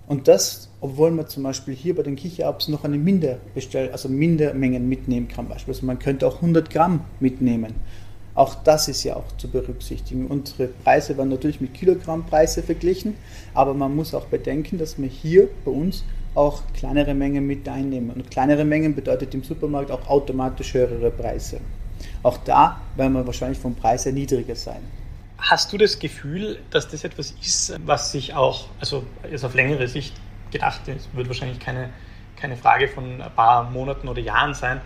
Und 0.06 0.28
das, 0.28 0.68
obwohl 0.80 1.10
man 1.10 1.28
zum 1.28 1.42
Beispiel 1.44 1.74
hier 1.74 1.96
bei 1.96 2.02
den 2.02 2.16
Kichererbsen 2.16 2.72
noch 2.72 2.84
eine 2.84 2.98
Minder 2.98 3.38
bestell, 3.54 3.90
also 3.90 4.08
Mindermengen 4.08 4.88
mitnehmen 4.88 5.28
kann. 5.28 5.48
Beispielsweise 5.48 5.86
man 5.86 5.98
könnte 5.98 6.26
auch 6.26 6.36
100 6.36 6.68
Gramm 6.68 7.04
mitnehmen. 7.20 7.74
Auch 8.34 8.56
das 8.56 8.88
ist 8.88 9.04
ja 9.04 9.16
auch 9.16 9.36
zu 9.38 9.48
berücksichtigen. 9.48 10.26
Unsere 10.26 10.66
Preise 10.66 11.16
werden 11.16 11.30
natürlich 11.30 11.60
mit 11.60 11.72
Kilogrammpreise 11.72 12.62
verglichen, 12.62 13.14
aber 13.54 13.74
man 13.74 13.94
muss 13.94 14.12
auch 14.12 14.26
bedenken, 14.26 14.76
dass 14.76 14.98
wir 14.98 15.08
hier 15.08 15.48
bei 15.64 15.70
uns 15.70 16.04
auch 16.34 16.62
kleinere 16.74 17.14
Mengen 17.14 17.46
mit 17.46 17.68
einnehmen. 17.68 18.10
Und 18.10 18.30
kleinere 18.30 18.64
Mengen 18.64 18.94
bedeutet 18.94 19.34
im 19.34 19.44
Supermarkt 19.44 19.92
auch 19.92 20.08
automatisch 20.08 20.74
höhere 20.74 21.12
Preise. 21.12 21.60
Auch 22.24 22.38
da 22.38 22.80
werden 22.96 23.12
wir 23.12 23.24
wahrscheinlich 23.24 23.58
vom 23.58 23.76
Preis 23.76 24.04
her 24.04 24.12
niedriger 24.12 24.56
sein. 24.56 24.82
Hast 25.38 25.72
du 25.72 25.78
das 25.78 25.98
Gefühl, 25.98 26.58
dass 26.70 26.88
das 26.88 27.04
etwas 27.04 27.32
ist, 27.42 27.78
was 27.84 28.12
sich 28.12 28.34
auch, 28.34 28.68
also 28.80 29.04
ist 29.30 29.44
auf 29.44 29.54
längere 29.54 29.88
Sicht 29.88 30.14
gedacht, 30.50 30.82
es 30.88 31.08
wird 31.12 31.28
wahrscheinlich 31.28 31.58
keine, 31.58 31.90
keine 32.36 32.56
Frage 32.56 32.88
von 32.88 33.20
ein 33.20 33.34
paar 33.34 33.70
Monaten 33.70 34.08
oder 34.08 34.20
Jahren 34.20 34.54
sein, 34.54 34.80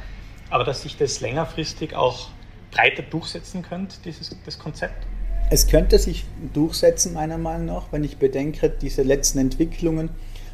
aber 0.51 0.65
dass 0.65 0.83
sich 0.83 0.97
das 0.97 1.21
längerfristig 1.21 1.95
auch 1.95 2.29
breiter 2.71 3.03
durchsetzen 3.03 3.63
könnte, 3.63 3.97
dieses, 4.05 4.35
das 4.45 4.59
Konzept? 4.59 5.07
Es 5.51 5.67
könnte 5.67 5.99
sich 5.99 6.25
durchsetzen, 6.53 7.15
meiner 7.15 7.39
Meinung 7.39 7.67
nach, 7.67 7.87
wenn 7.91 8.05
ich 8.05 8.19
bedenke, 8.19 8.69
diese 8.69 9.03
letzten 9.03 9.39
Entwicklungen, 9.39 10.11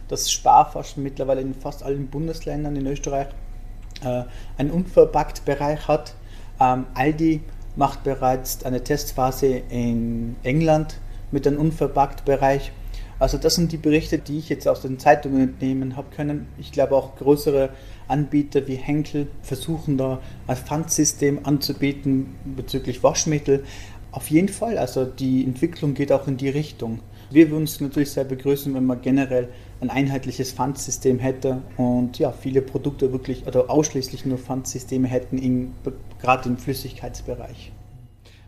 dass 0.08 0.30
Sparflaschen 0.30 1.02
mittlerweile 1.02 1.40
in 1.40 1.54
fast 1.54 1.82
allen 1.82 2.08
Bundesländern 2.08 2.76
in 2.76 2.86
Österreich 2.86 3.28
äh, 4.04 4.24
einen 4.58 4.70
unverpackt 4.70 5.44
Bereich 5.44 5.88
hat. 5.88 6.14
Ähm, 6.60 6.86
Aldi 6.94 7.40
macht 7.76 8.04
bereits 8.04 8.64
eine 8.64 8.82
Testphase 8.82 9.62
in 9.68 10.36
England 10.42 10.98
mit 11.30 11.46
einem 11.46 11.58
unverpackt 11.58 12.24
Bereich. 12.24 12.72
Also 13.18 13.38
das 13.38 13.54
sind 13.54 13.72
die 13.72 13.76
Berichte, 13.76 14.18
die 14.18 14.38
ich 14.38 14.48
jetzt 14.48 14.66
aus 14.68 14.82
den 14.82 14.98
Zeitungen 14.98 15.40
entnehmen 15.40 15.96
habe 15.96 16.14
können. 16.14 16.46
Ich 16.58 16.72
glaube 16.72 16.96
auch 16.96 17.16
größere 17.16 17.70
Anbieter 18.08 18.66
wie 18.66 18.74
Henkel 18.74 19.28
versuchen 19.42 19.96
da 19.96 20.20
ein 20.46 20.56
Pfandsystem 20.56 21.40
anzubieten 21.44 22.34
bezüglich 22.56 23.02
Waschmittel. 23.02 23.64
Auf 24.10 24.30
jeden 24.30 24.48
Fall, 24.48 24.78
also 24.78 25.04
die 25.04 25.44
Entwicklung 25.44 25.94
geht 25.94 26.12
auch 26.12 26.28
in 26.28 26.36
die 26.36 26.48
Richtung. 26.48 27.00
Wir 27.30 27.50
würden 27.50 27.64
es 27.64 27.80
natürlich 27.80 28.10
sehr 28.10 28.24
begrüßen, 28.24 28.74
wenn 28.74 28.86
man 28.86 29.00
generell 29.00 29.48
ein 29.80 29.90
einheitliches 29.90 30.52
Pfandsystem 30.52 31.18
hätte 31.18 31.62
und 31.76 32.18
ja, 32.18 32.32
viele 32.32 32.62
Produkte 32.62 33.12
wirklich 33.12 33.46
oder 33.46 33.70
ausschließlich 33.70 34.24
nur 34.24 34.38
Pfandsysteme 34.38 35.08
hätten, 35.08 35.38
in, 35.38 35.74
gerade 36.20 36.48
im 36.48 36.56
Flüssigkeitsbereich. 36.56 37.72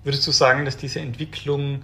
Würdest 0.04 0.26
du 0.26 0.30
sagen, 0.30 0.64
dass 0.64 0.76
diese 0.76 1.00
Entwicklung 1.00 1.83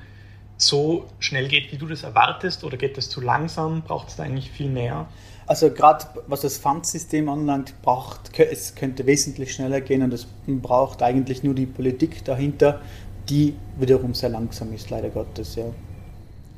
so 0.57 1.07
schnell 1.19 1.49
geht, 1.49 1.73
wie 1.73 1.77
du 1.77 1.87
das 1.87 2.05
erwartest, 2.05 2.63
oder 2.63 2.77
geht 2.77 2.97
das 2.97 3.09
zu 3.09 3.21
langsam? 3.21 3.83
Braucht 3.83 4.09
es 4.09 4.17
da 4.17 4.23
eigentlich 4.23 4.51
viel 4.51 4.71
mehr? 4.71 5.09
Also 5.47 5.71
gerade 5.71 6.07
was 6.29 6.43
das 6.43 6.59
Pfandsystem 6.59 7.29
anlangt, 7.29 7.75
braucht, 7.83 8.39
es 8.39 8.75
könnte 8.75 9.07
wesentlich 9.07 9.53
schneller 9.53 9.81
gehen 9.81 10.03
und 10.03 10.15
es 10.15 10.27
braucht 10.47 11.03
eigentlich 11.03 11.43
nur 11.43 11.55
die 11.55 11.67
Politik 11.67 12.25
dahinter, 12.25 12.81
die 13.29 13.55
wiederum 13.77 14.15
sehr 14.15 14.29
langsam 14.29 14.73
ist, 14.73 14.89
leider 14.91 15.11
Gottes, 15.11 15.57
ja. 15.57 15.65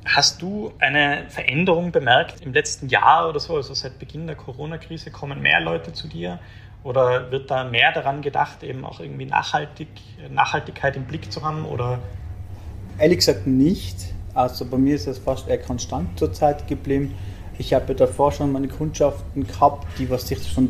Hast 0.05 0.43
du 0.43 0.73
eine 0.79 1.25
Veränderung 1.29 1.91
bemerkt 1.93 2.43
im 2.43 2.53
letzten 2.53 2.89
Jahr 2.89 3.29
oder 3.29 3.41
so, 3.41 3.57
also 3.57 3.73
seit 3.75 3.99
Beginn 3.99 4.27
der 4.27 4.37
Corona-Krise, 4.37 5.11
kommen 5.11 5.41
mehr 5.41 5.61
Leute 5.61 5.93
zu 5.93 6.09
dir 6.09 6.39
oder 6.83 7.31
wird 7.31 7.51
da 7.51 7.65
mehr 7.65 7.93
daran 7.93 8.21
gedacht, 8.21 8.63
eben 8.63 8.85
auch 8.85 9.01
irgendwie 9.01 9.25
nachhaltig, 9.25 9.89
Nachhaltigkeit 10.31 10.97
im 10.97 11.05
Blick 11.05 11.33
zu 11.33 11.43
haben 11.43 11.65
oder 11.65 12.01
Ehrlich 12.99 13.19
gesagt 13.19 13.47
nicht. 13.47 14.15
Also 14.35 14.65
bei 14.65 14.79
mir 14.79 14.95
ist 14.95 15.07
es 15.07 15.19
fast 15.19 15.49
eher 15.49 15.59
konstant 15.59 16.19
zur 16.19 16.33
Zeit 16.33 16.69
geblieben. 16.69 17.15
Ich 17.59 17.73
habe 17.73 17.95
davor 17.95 18.33
schon 18.33 18.53
meine 18.53 18.69
Kundschaften 18.69 19.47
gehabt, 19.47 19.87
die 19.99 20.11
was 20.11 20.29
sich 20.29 20.47
schon 20.49 20.69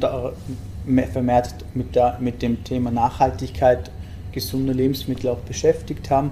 vermehrt 1.12 1.55
mit, 1.75 1.95
der, 1.95 2.19
mit 2.21 2.43
dem 2.43 2.64
Thema 2.64 2.91
Nachhaltigkeit, 2.91 3.91
gesunde 4.33 4.73
Lebensmittel 4.73 5.31
auch 5.31 5.38
beschäftigt 5.38 6.11
haben. 6.11 6.31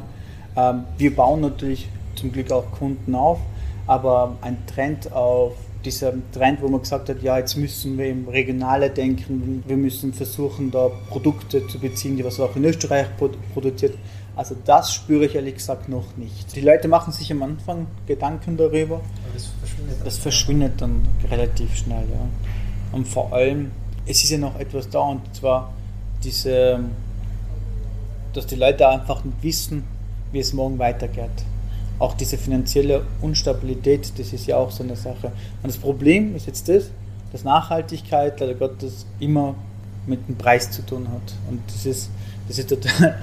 Ähm, 0.57 0.85
wir 0.99 1.15
bauen 1.15 1.41
natürlich 1.41 1.89
zum 2.23 2.33
Glück 2.33 2.51
auch 2.51 2.71
Kunden 2.71 3.15
auf, 3.15 3.39
aber 3.87 4.37
ein 4.41 4.57
Trend 4.67 5.13
auf 5.13 5.55
dieser 5.85 6.13
Trend, 6.33 6.63
wo 6.63 6.69
man 6.69 6.81
gesagt 6.81 7.09
hat, 7.09 7.21
ja, 7.23 7.37
jetzt 7.39 7.57
müssen 7.57 7.99
wir 7.99 8.09
im 8.09 8.29
Regionale 8.29 8.89
denken, 8.91 9.65
wir 9.67 9.77
müssen 9.77 10.13
versuchen, 10.13 10.71
da 10.71 10.89
Produkte 11.11 11.67
zu 11.67 11.81
beziehen, 11.81 12.17
die 12.17 12.25
was 12.25 12.39
auch 12.39 12.55
in 12.55 12.65
Österreich 12.65 13.09
produziert, 13.53 13.99
also 14.37 14.57
das 14.65 14.95
spüre 14.95 15.27
ich 15.27 15.35
ehrlich 15.35 15.57
gesagt 15.57 15.89
noch 15.89 16.17
nicht. 16.17 16.55
Die 16.55 16.61
Leute 16.61 16.89
machen 16.89 17.13
sich 17.13 17.31
am 17.33 17.43
Anfang 17.43 17.87
Gedanken 18.07 18.57
darüber. 18.57 18.97
Aber 18.97 19.35
das 19.35 19.51
verschwindet, 19.61 20.07
das 20.07 20.19
verschwindet 20.19 20.81
dann 20.81 21.09
relativ 21.29 21.77
schnell, 21.77 22.05
ja. 22.11 22.97
Und 22.97 23.09
vor 23.09 23.33
allem, 23.33 23.73
es 24.07 24.23
ist 24.23 24.31
ja 24.31 24.39
noch 24.39 24.59
etwas 24.59 24.89
da 24.89 25.01
und 25.01 25.21
zwar 25.35 25.73
diese, 26.23 26.81
dass 28.33 28.47
die 28.47 28.55
Leute 28.55 28.89
einfach 28.89 29.25
nicht 29.25 29.43
wissen, 29.43 29.85
wie 30.31 30.39
es 30.39 30.53
morgen 30.53 30.79
weitergeht. 30.79 31.45
Auch 32.03 32.15
diese 32.15 32.37
finanzielle 32.37 33.03
Unstabilität, 33.21 34.19
das 34.19 34.33
ist 34.33 34.49
ja 34.49 34.57
auch 34.57 34.73
so 34.73 34.83
eine 34.83 34.97
Sache. 34.97 35.29
Und 35.63 35.69
das 35.69 35.77
Problem 35.77 36.35
ist 36.35 36.49
jetzt 36.49 36.69
das, 36.69 36.91
dass 37.31 37.45
Nachhaltigkeit 37.45 38.41
leider 38.41 38.55
Gottes 38.55 39.07
immer 39.21 39.55
mit 40.09 40.27
dem 40.27 40.35
Preis 40.35 40.69
zu 40.73 40.85
tun 40.85 41.07
hat. 41.07 41.33
Und 41.49 41.61
das 41.69 41.87
ist, 41.87 42.11
das 42.49 42.59
ist 42.59 42.69
total 42.71 43.17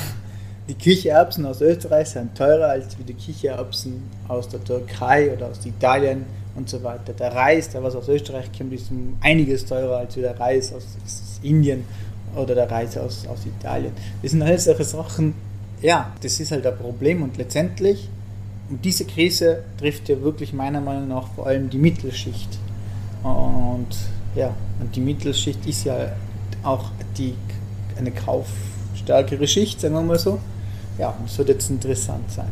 die 0.68 0.72
Kichererbsen 0.72 1.44
aus 1.44 1.60
Österreich 1.60 2.08
sind 2.08 2.34
teurer 2.34 2.70
als 2.70 2.96
die 2.96 3.12
Kichererbsen 3.12 4.02
aus 4.28 4.48
der 4.48 4.64
Türkei 4.64 5.30
oder 5.30 5.48
aus 5.48 5.66
Italien 5.66 6.24
und 6.54 6.70
so 6.70 6.82
weiter. 6.82 7.12
Der 7.12 7.34
Reis, 7.34 7.68
der 7.68 7.82
was 7.82 7.94
aus 7.94 8.08
Österreich 8.08 8.46
kommt, 8.56 8.72
ist 8.72 8.90
um 8.90 9.18
einiges 9.20 9.66
teurer 9.66 9.98
als 9.98 10.14
der 10.14 10.40
Reis 10.40 10.72
aus, 10.72 10.86
aus 11.04 11.38
Indien 11.42 11.84
oder 12.34 12.54
der 12.54 12.70
Reis 12.70 12.96
aus, 12.96 13.26
aus 13.26 13.44
Italien. 13.44 13.92
Das 14.22 14.30
sind 14.30 14.40
alles 14.40 14.64
solche 14.64 14.84
Sachen, 14.84 15.34
ja, 15.84 16.10
das 16.22 16.40
ist 16.40 16.50
halt 16.50 16.66
ein 16.66 16.78
Problem 16.78 17.22
und 17.22 17.36
letztendlich, 17.36 18.08
und 18.70 18.82
diese 18.82 19.04
Krise 19.04 19.64
trifft 19.78 20.08
ja 20.08 20.18
wirklich 20.22 20.54
meiner 20.54 20.80
Meinung 20.80 21.08
nach 21.08 21.28
vor 21.34 21.46
allem 21.46 21.68
die 21.68 21.76
Mittelschicht. 21.76 22.58
Und 23.22 23.88
ja, 24.34 24.54
und 24.80 24.96
die 24.96 25.00
Mittelschicht 25.00 25.66
ist 25.66 25.84
ja 25.84 26.12
auch 26.62 26.90
die, 27.18 27.34
eine 27.98 28.10
Kauf 28.10 28.46
stärkere 28.96 29.46
Schicht, 29.46 29.82
sagen 29.82 29.94
wir 29.94 30.00
mal 30.00 30.18
so. 30.18 30.40
Ja, 30.96 31.14
das 31.22 31.36
wird 31.36 31.50
jetzt 31.50 31.68
interessant 31.68 32.32
sein. 32.32 32.50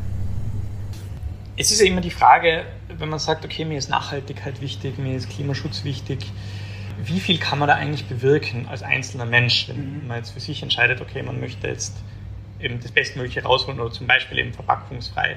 Es 1.56 1.70
ist 1.70 1.80
ja 1.80 1.86
immer 1.86 2.02
die 2.02 2.10
Frage, 2.10 2.64
wenn 2.98 3.08
man 3.08 3.18
sagt, 3.18 3.46
okay, 3.46 3.64
mir 3.64 3.78
ist 3.78 3.88
Nachhaltigkeit 3.88 4.60
wichtig, 4.60 4.98
mir 4.98 5.16
ist 5.16 5.30
Klimaschutz 5.30 5.84
wichtig, 5.84 6.26
wie 7.02 7.18
viel 7.18 7.38
kann 7.38 7.58
man 7.58 7.68
da 7.68 7.76
eigentlich 7.76 8.04
bewirken 8.04 8.66
als 8.68 8.82
einzelner 8.82 9.24
Mensch, 9.24 9.68
wenn 9.68 10.02
mhm. 10.02 10.06
man 10.06 10.18
jetzt 10.18 10.32
für 10.32 10.40
sich 10.40 10.62
entscheidet, 10.62 11.00
okay, 11.00 11.22
man 11.22 11.40
möchte 11.40 11.66
jetzt 11.66 11.94
eben 12.62 12.80
das 12.80 12.92
Bestmögliche 12.92 13.42
rausholen 13.42 13.80
oder 13.80 13.92
zum 13.92 14.06
Beispiel 14.06 14.38
eben 14.38 14.52
verpackungsfrei 14.52 15.36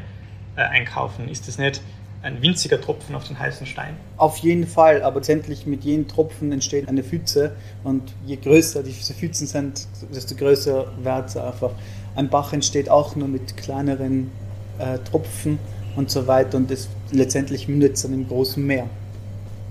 äh, 0.56 0.62
einkaufen? 0.62 1.28
Ist 1.30 1.48
das 1.48 1.58
nicht 1.58 1.82
ein 2.26 2.42
winziger 2.42 2.82
Tropfen 2.82 3.14
auf 3.14 3.28
den 3.28 3.38
heißen 3.38 3.68
Stein. 3.68 3.96
Auf 4.18 4.38
jeden 4.38 4.66
Fall, 4.66 5.04
aber 5.04 5.18
letztendlich 5.18 5.68
mit 5.68 5.84
jedem 5.84 6.08
Tropfen 6.08 6.52
entsteht 6.52 6.90
eine 6.90 7.04
Pfütze 7.04 7.56
und 7.84 8.02
je 8.26 8.38
größer 8.38 8.82
diese 8.82 9.14
Pfützen 9.14 9.46
sind, 9.46 9.88
desto 10.12 10.34
größer 10.34 10.92
wird 11.04 11.30
es 11.30 11.38
einfach. 11.38 11.70
Ein 12.16 12.30
Bach 12.30 12.52
entsteht 12.52 12.90
auch 12.90 13.16
nur 13.16 13.28
mit 13.28 13.56
kleineren 13.58 14.32
äh, 14.80 14.98
Tropfen 15.10 15.60
und 15.96 16.10
so 16.10 16.26
weiter 16.26 16.58
und 16.58 16.72
das 16.72 16.90
letztendlich 17.12 17.68
mündet 17.68 17.94
es 17.94 18.02
dann 18.02 18.14
im 18.14 18.28
großen 18.28 18.66
Meer. 18.66 18.90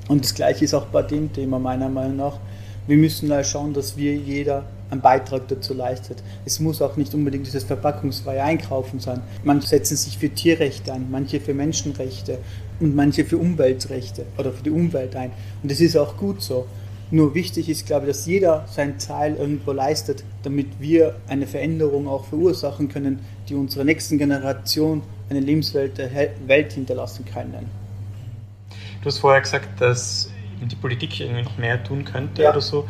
Und 0.07 0.23
das 0.23 0.33
gleiche 0.33 0.65
ist 0.65 0.75
auch 0.75 0.87
bei 0.87 1.03
dem 1.03 1.33
Thema 1.33 1.59
meiner 1.59 1.89
Meinung 1.89 2.17
nach. 2.17 2.39
Wir 2.87 2.97
müssen 2.97 3.31
da 3.31 3.43
schauen, 3.43 3.75
dass 3.75 3.97
wir 3.97 4.15
jeder 4.15 4.65
einen 4.95 5.03
Beitrag 5.03 5.49
dazu 5.49 5.75
leistet. 5.75 6.23
Es 6.45 6.61
muss 6.61 6.81
auch 6.81 6.97
nicht 6.97 7.15
unbedingt 7.15 7.47
dieses 7.47 7.65
verpackungsfreie 7.65 8.43
Einkaufen 8.43 9.01
sein. 9.01 9.21
Manche 9.45 9.69
setzen 9.69 9.97
sich 9.97 10.19
für 10.19 10.31
Tierrechte 10.31 10.93
ein, 10.93 11.11
manche 11.11 11.41
für 11.41 11.55
Menschenrechte 11.55 12.39
und 12.81 12.97
manche 12.97 13.25
für 13.25 13.39
Umweltrechte 13.39 14.25
oder 14.39 14.53
für 14.53 14.63
die 14.63 14.71
Umwelt 14.71 15.15
ein. 15.17 15.31
Und 15.63 15.71
das 15.71 15.81
ist 15.81 15.97
auch 15.97 16.17
gut 16.17 16.43
so. 16.43 16.67
Nur 17.11 17.35
wichtig 17.35 17.69
ist, 17.69 17.87
glaube 17.87 18.07
ich, 18.07 18.13
dass 18.13 18.27
jeder 18.27 18.67
seinen 18.69 18.99
Teil 18.99 19.37
irgendwo 19.37 19.73
leistet, 19.73 20.25
damit 20.43 20.67
wir 20.81 21.17
eine 21.29 21.47
Veränderung 21.47 22.09
auch 22.09 22.25
verursachen 22.25 22.89
können, 22.89 23.21
die 23.49 23.55
unserer 23.55 23.85
nächsten 23.85 24.19
Generation 24.19 25.03
eine 25.29 25.41
Lebenswelt 25.41 25.99
der 25.99 26.11
Welt 26.47 26.73
hinterlassen 26.73 27.25
können. 27.25 27.69
Du 29.03 29.07
hast 29.07 29.19
vorher 29.19 29.43
gesagt, 29.43 29.81
dass 29.81 30.31
die 30.63 30.77
Politik 30.77 31.21
irgendwie 31.21 31.43
noch 31.43 31.59
mehr 31.59 31.83
tun 31.85 32.05
könnte 32.05 32.43
ja. 32.43 32.51
oder 32.51 32.61
so. 32.61 32.89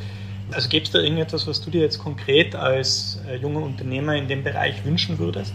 Also 0.53 0.69
gibt 0.69 0.87
es 0.87 0.93
da 0.93 1.01
irgendetwas, 1.01 1.47
was 1.47 1.61
du 1.61 1.71
dir 1.71 1.81
jetzt 1.81 1.99
konkret 1.99 2.55
als 2.55 3.19
äh, 3.29 3.37
junger 3.37 3.63
Unternehmer 3.63 4.15
in 4.15 4.29
dem 4.29 4.45
Bereich 4.45 4.85
wünschen 4.85 5.19
würdest? 5.19 5.53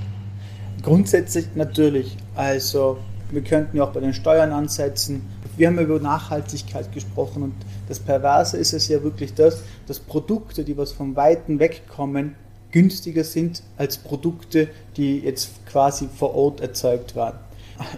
Grundsätzlich 0.81 1.45
natürlich. 1.55 2.17
Also 2.35 2.97
wir 3.31 3.43
könnten 3.43 3.77
ja 3.77 3.83
auch 3.83 3.91
bei 3.91 3.99
den 3.99 4.13
Steuern 4.13 4.51
ansetzen. 4.51 5.27
Wir 5.57 5.67
haben 5.67 5.79
über 5.79 5.99
Nachhaltigkeit 5.99 6.91
gesprochen 6.93 7.43
und 7.43 7.53
das 7.87 7.99
Perverse 7.99 8.57
ist 8.57 8.73
es 8.73 8.87
ja 8.87 9.03
wirklich 9.03 9.33
das, 9.33 9.63
dass 9.87 9.99
Produkte, 9.99 10.63
die 10.63 10.77
was 10.77 10.91
vom 10.91 11.15
Weiten 11.15 11.59
wegkommen, 11.59 12.35
günstiger 12.71 13.23
sind 13.23 13.63
als 13.77 13.97
Produkte, 13.97 14.69
die 14.95 15.19
jetzt 15.19 15.65
quasi 15.65 16.07
vor 16.07 16.33
Ort 16.35 16.61
erzeugt 16.61 17.15
werden. 17.15 17.37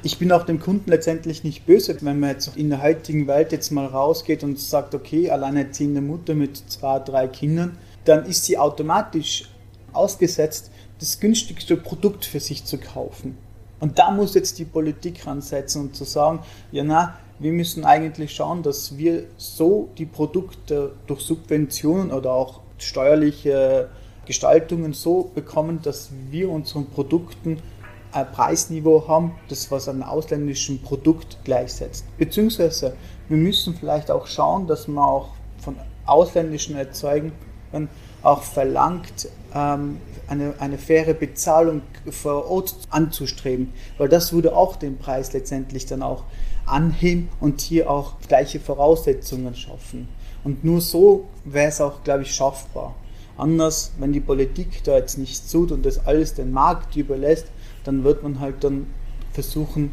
Ich 0.04 0.20
bin 0.20 0.32
auch 0.32 0.46
dem 0.46 0.60
Kunden 0.60 0.90
letztendlich 0.90 1.44
nicht 1.44 1.66
böse, 1.66 1.98
wenn 2.02 2.20
man 2.20 2.32
jetzt 2.32 2.56
in 2.56 2.70
der 2.70 2.84
heutigen 2.84 3.28
Welt 3.28 3.52
jetzt 3.52 3.72
mal 3.72 3.88
rausgeht 3.88 4.44
und 4.44 4.60
sagt, 4.60 4.94
okay, 4.94 5.30
alleinerziehende 5.30 6.02
Mutter 6.02 6.36
mit 6.36 6.58
zwei, 6.70 7.00
drei 7.00 7.28
Kindern, 7.28 7.78
dann 8.06 8.26
ist 8.26 8.46
sie 8.46 8.58
automatisch 8.58 9.50
ausgesetzt, 9.94 10.72
das 11.00 11.20
günstigste 11.20 11.78
Produkt 11.78 12.26
für 12.26 12.40
sich 12.40 12.64
zu 12.66 12.78
kaufen. 12.78 13.38
Und 13.80 13.98
da 13.98 14.12
muss 14.12 14.36
jetzt 14.36 14.60
die 14.60 14.66
Politik 14.66 15.26
ransetzen 15.26 15.82
und 15.82 15.96
zu 15.96 16.04
sagen, 16.04 16.40
ja 16.72 16.84
na, 16.84 17.18
wir 17.40 17.52
müssen 17.52 17.84
eigentlich 17.84 18.36
schauen, 18.36 18.62
dass 18.62 18.98
wir 19.00 19.24
so 19.38 19.90
die 19.98 20.06
Produkte 20.06 20.94
durch 21.08 21.22
Subventionen 21.22 22.12
oder 22.12 22.32
auch 22.34 22.60
steuerliche 22.78 23.90
Gestaltungen 24.28 24.94
so 24.94 25.32
bekommen, 25.34 25.80
dass 25.82 26.12
wir 26.30 26.52
unseren 26.52 26.86
Produkten 26.86 27.58
ein 28.12 28.32
Preisniveau 28.32 29.08
haben, 29.08 29.32
das 29.48 29.72
was 29.72 29.88
einem 29.88 30.04
ausländischen 30.04 30.82
Produkt 30.82 31.38
gleichsetzt. 31.44 32.06
Beziehungsweise 32.18 32.96
wir 33.30 33.38
müssen 33.38 33.76
vielleicht 33.76 34.12
auch 34.12 34.28
schauen, 34.28 34.68
dass 34.68 34.88
man 34.88 35.04
auch 35.04 35.30
von 35.60 35.76
ausländischen 36.06 36.76
Erzeugern 36.76 37.32
auch 38.24 38.44
verlangt, 38.44 39.30
ähm, 39.56 39.98
eine, 40.28 40.54
eine 40.60 40.78
faire 40.78 41.14
Bezahlung 41.14 41.82
vor 42.10 42.50
Ort 42.50 42.76
anzustreben, 42.90 43.74
weil 43.98 44.10
das 44.10 44.34
würde 44.34 44.56
auch 44.56 44.76
den 44.76 44.98
Preis 44.98 45.34
letztendlich 45.34 45.86
dann 45.86 46.02
auch 46.04 46.24
anheben 46.66 47.30
und 47.40 47.62
hier 47.62 47.90
auch 47.90 48.20
gleiche 48.28 48.60
Voraussetzungen 48.60 49.56
schaffen. 49.56 50.08
Und 50.44 50.64
nur 50.64 50.82
so 50.82 51.26
wäre 51.44 51.70
es 51.70 51.82
auch, 51.82 52.04
glaube 52.04 52.24
ich, 52.24 52.34
schaffbar. 52.34 52.96
Anders, 53.38 53.92
wenn 53.98 54.14
die 54.14 54.20
Politik 54.20 54.84
da 54.84 54.96
jetzt 54.98 55.18
nichts 55.18 55.52
tut 55.52 55.72
und 55.72 55.86
das 55.86 56.06
alles 56.06 56.34
den 56.34 56.52
Markt 56.52 56.96
überlässt, 56.96 57.48
dann 57.84 58.04
wird 58.04 58.24
man 58.24 58.40
halt 58.40 58.64
dann 58.64 58.88
versuchen, 59.34 59.92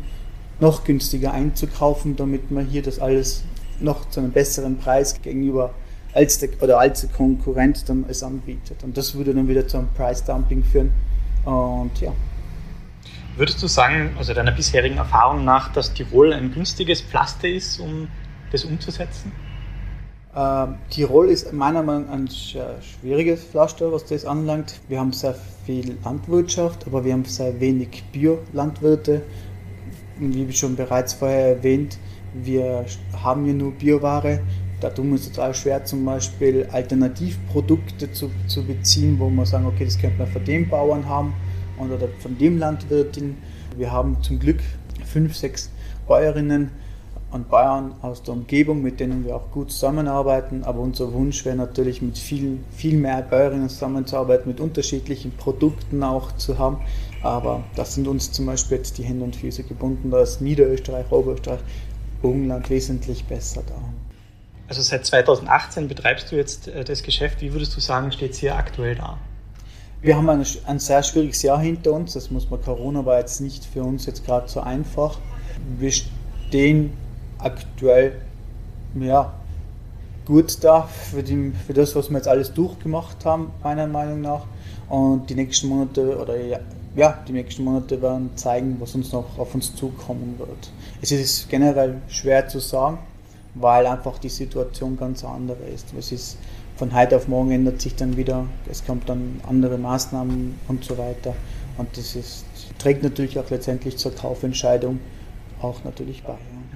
noch 0.60 0.84
günstiger 0.84 1.32
einzukaufen, 1.32 2.16
damit 2.16 2.50
man 2.50 2.66
hier 2.66 2.82
das 2.82 2.98
alles 2.98 3.44
noch 3.80 4.08
zu 4.10 4.20
einem 4.20 4.32
besseren 4.32 4.78
Preis 4.78 5.20
gegenüber 5.22 5.72
als 6.14 6.38
der, 6.38 6.50
oder 6.60 6.78
als 6.78 7.02
der 7.02 7.10
Konkurrent 7.10 7.88
dann 7.88 8.04
es 8.08 8.22
anbietet. 8.22 8.82
Und 8.82 8.96
das 8.96 9.14
würde 9.14 9.34
dann 9.34 9.46
wieder 9.46 9.66
zu 9.68 9.78
einem 9.78 9.88
Price 9.94 10.24
Dumping 10.24 10.64
führen. 10.64 10.90
Und 11.44 12.00
ja. 12.00 12.12
Würdest 13.36 13.62
du 13.62 13.68
sagen, 13.68 14.10
also 14.18 14.34
deiner 14.34 14.50
bisherigen 14.50 14.96
Erfahrung 14.96 15.44
nach, 15.44 15.72
dass 15.72 15.94
Tirol 15.94 16.32
ein 16.32 16.52
günstiges 16.52 17.02
Pflaster 17.02 17.48
ist, 17.48 17.78
um 17.78 18.08
das 18.50 18.64
umzusetzen? 18.64 19.30
Ähm, 20.36 20.74
Tirol 20.90 21.30
ist 21.30 21.52
meiner 21.52 21.82
Meinung 21.82 22.06
nach 22.06 22.12
ein 22.12 22.28
schwieriges 22.28 23.44
Pflaster, 23.44 23.90
was 23.92 24.04
das 24.04 24.24
anlangt. 24.24 24.80
Wir 24.88 25.00
haben 25.00 25.12
sehr 25.12 25.34
viel 25.64 25.96
Landwirtschaft, 26.04 26.86
aber 26.86 27.04
wir 27.04 27.12
haben 27.12 27.24
sehr 27.24 27.58
wenig 27.60 28.04
Biolandwirte. 28.12 29.22
Wie 30.18 30.52
schon 30.52 30.76
bereits 30.76 31.14
vorher 31.14 31.56
erwähnt, 31.56 31.98
wir 32.34 32.84
haben 33.22 33.44
hier 33.44 33.54
nur 33.54 33.72
Bioware. 33.72 34.40
Da 34.80 34.90
tun 34.90 35.06
wir 35.06 35.12
uns 35.12 35.30
total 35.30 35.54
schwer, 35.54 35.84
zum 35.84 36.04
Beispiel 36.04 36.68
Alternativprodukte 36.70 38.12
zu, 38.12 38.30
zu 38.46 38.64
beziehen, 38.64 39.18
wo 39.18 39.28
man 39.28 39.46
sagen, 39.46 39.66
okay, 39.66 39.84
das 39.84 39.98
könnte 39.98 40.18
man 40.18 40.28
von 40.28 40.44
dem 40.44 40.68
Bauern 40.68 41.08
haben 41.08 41.34
oder 41.78 41.98
von 42.20 42.36
dem 42.38 42.58
Landwirtin. 42.58 43.38
Wir 43.76 43.90
haben 43.90 44.22
zum 44.22 44.38
Glück 44.38 44.60
fünf, 45.04 45.36
sechs 45.36 45.70
Bäuerinnen, 46.06 46.70
und 47.30 47.50
Bayern 47.50 47.94
aus 48.00 48.22
der 48.22 48.34
Umgebung, 48.34 48.82
mit 48.82 49.00
denen 49.00 49.24
wir 49.24 49.36
auch 49.36 49.50
gut 49.50 49.70
zusammenarbeiten. 49.70 50.64
Aber 50.64 50.80
unser 50.80 51.12
Wunsch 51.12 51.44
wäre 51.44 51.56
natürlich, 51.56 52.00
mit 52.00 52.16
viel, 52.16 52.58
viel 52.70 52.96
mehr 52.96 53.20
Bäuerinnen 53.22 53.68
zusammenzuarbeiten, 53.68 54.48
mit 54.48 54.60
unterschiedlichen 54.60 55.32
Produkten 55.32 56.02
auch 56.02 56.32
zu 56.36 56.58
haben. 56.58 56.78
Aber 57.22 57.64
das 57.76 57.94
sind 57.94 58.08
uns 58.08 58.32
zum 58.32 58.46
Beispiel 58.46 58.78
jetzt 58.78 58.96
die 58.98 59.02
Hände 59.02 59.24
und 59.24 59.36
Füße 59.36 59.64
gebunden. 59.64 60.10
Da 60.10 60.20
ist 60.20 60.40
Niederösterreich, 60.40 61.10
Oberösterreich, 61.10 61.60
Burgenland 62.22 62.70
wesentlich 62.70 63.24
besser 63.24 63.62
da. 63.66 63.74
Also 64.68 64.82
seit 64.82 65.04
2018 65.04 65.88
betreibst 65.88 66.30
du 66.32 66.36
jetzt 66.36 66.68
äh, 66.68 66.84
das 66.84 67.02
Geschäft. 67.02 67.40
Wie 67.40 67.52
würdest 67.52 67.76
du 67.76 67.80
sagen, 67.80 68.12
steht 68.12 68.32
es 68.32 68.38
hier 68.38 68.56
aktuell 68.56 68.94
da? 68.94 69.18
Wir 70.00 70.16
haben 70.16 70.28
ein, 70.30 70.44
ein 70.66 70.78
sehr 70.78 71.02
schwieriges 71.02 71.42
Jahr 71.42 71.60
hinter 71.60 71.92
uns. 71.92 72.14
Das 72.14 72.30
muss 72.30 72.48
man, 72.48 72.62
Corona 72.62 73.04
war 73.04 73.18
jetzt 73.18 73.40
nicht 73.40 73.64
für 73.64 73.82
uns 73.82 74.06
jetzt 74.06 74.24
gerade 74.24 74.48
so 74.48 74.60
einfach. 74.60 75.18
Wir 75.78 75.90
stehen 75.90 76.92
aktuell 77.38 78.20
ja, 78.94 79.32
gut 80.26 80.62
da 80.62 80.82
für, 80.82 81.22
die, 81.22 81.52
für 81.66 81.72
das, 81.72 81.94
was 81.96 82.10
wir 82.10 82.16
jetzt 82.16 82.28
alles 82.28 82.52
durchgemacht 82.52 83.24
haben, 83.24 83.50
meiner 83.62 83.86
Meinung 83.86 84.20
nach. 84.20 84.44
Und 84.88 85.28
die 85.28 85.34
nächsten 85.34 85.68
Monate 85.68 86.18
oder 86.18 86.36
ja, 86.40 86.58
ja, 86.96 87.18
die 87.28 87.32
nächsten 87.32 87.64
Monate 87.64 88.00
werden 88.00 88.30
zeigen, 88.36 88.76
was 88.80 88.94
uns 88.94 89.12
noch 89.12 89.38
auf 89.38 89.54
uns 89.54 89.74
zukommen 89.74 90.34
wird. 90.38 90.70
Es 91.02 91.12
ist 91.12 91.48
generell 91.48 91.96
schwer 92.08 92.48
zu 92.48 92.58
sagen, 92.58 92.98
weil 93.54 93.86
einfach 93.86 94.18
die 94.18 94.28
Situation 94.28 94.96
ganz 94.96 95.24
andere 95.24 95.64
ist. 95.74 95.92
Es 95.98 96.12
ist 96.12 96.38
von 96.76 96.94
heute 96.94 97.16
auf 97.16 97.28
morgen 97.28 97.50
ändert 97.50 97.80
sich 97.80 97.96
dann 97.96 98.16
wieder, 98.16 98.46
es 98.70 98.84
kommt 98.84 99.08
dann 99.08 99.40
andere 99.48 99.78
Maßnahmen 99.78 100.58
und 100.68 100.84
so 100.84 100.96
weiter. 100.96 101.34
Und 101.76 101.88
das 101.96 102.16
ist, 102.16 102.44
trägt 102.78 103.02
natürlich 103.02 103.38
auch 103.38 103.50
letztendlich 103.50 103.96
zur 103.96 104.14
Kaufentscheidung 104.14 105.00
auch 105.60 105.82
natürlich 105.84 106.22
bei. 106.22 106.32
Ja 106.32 106.67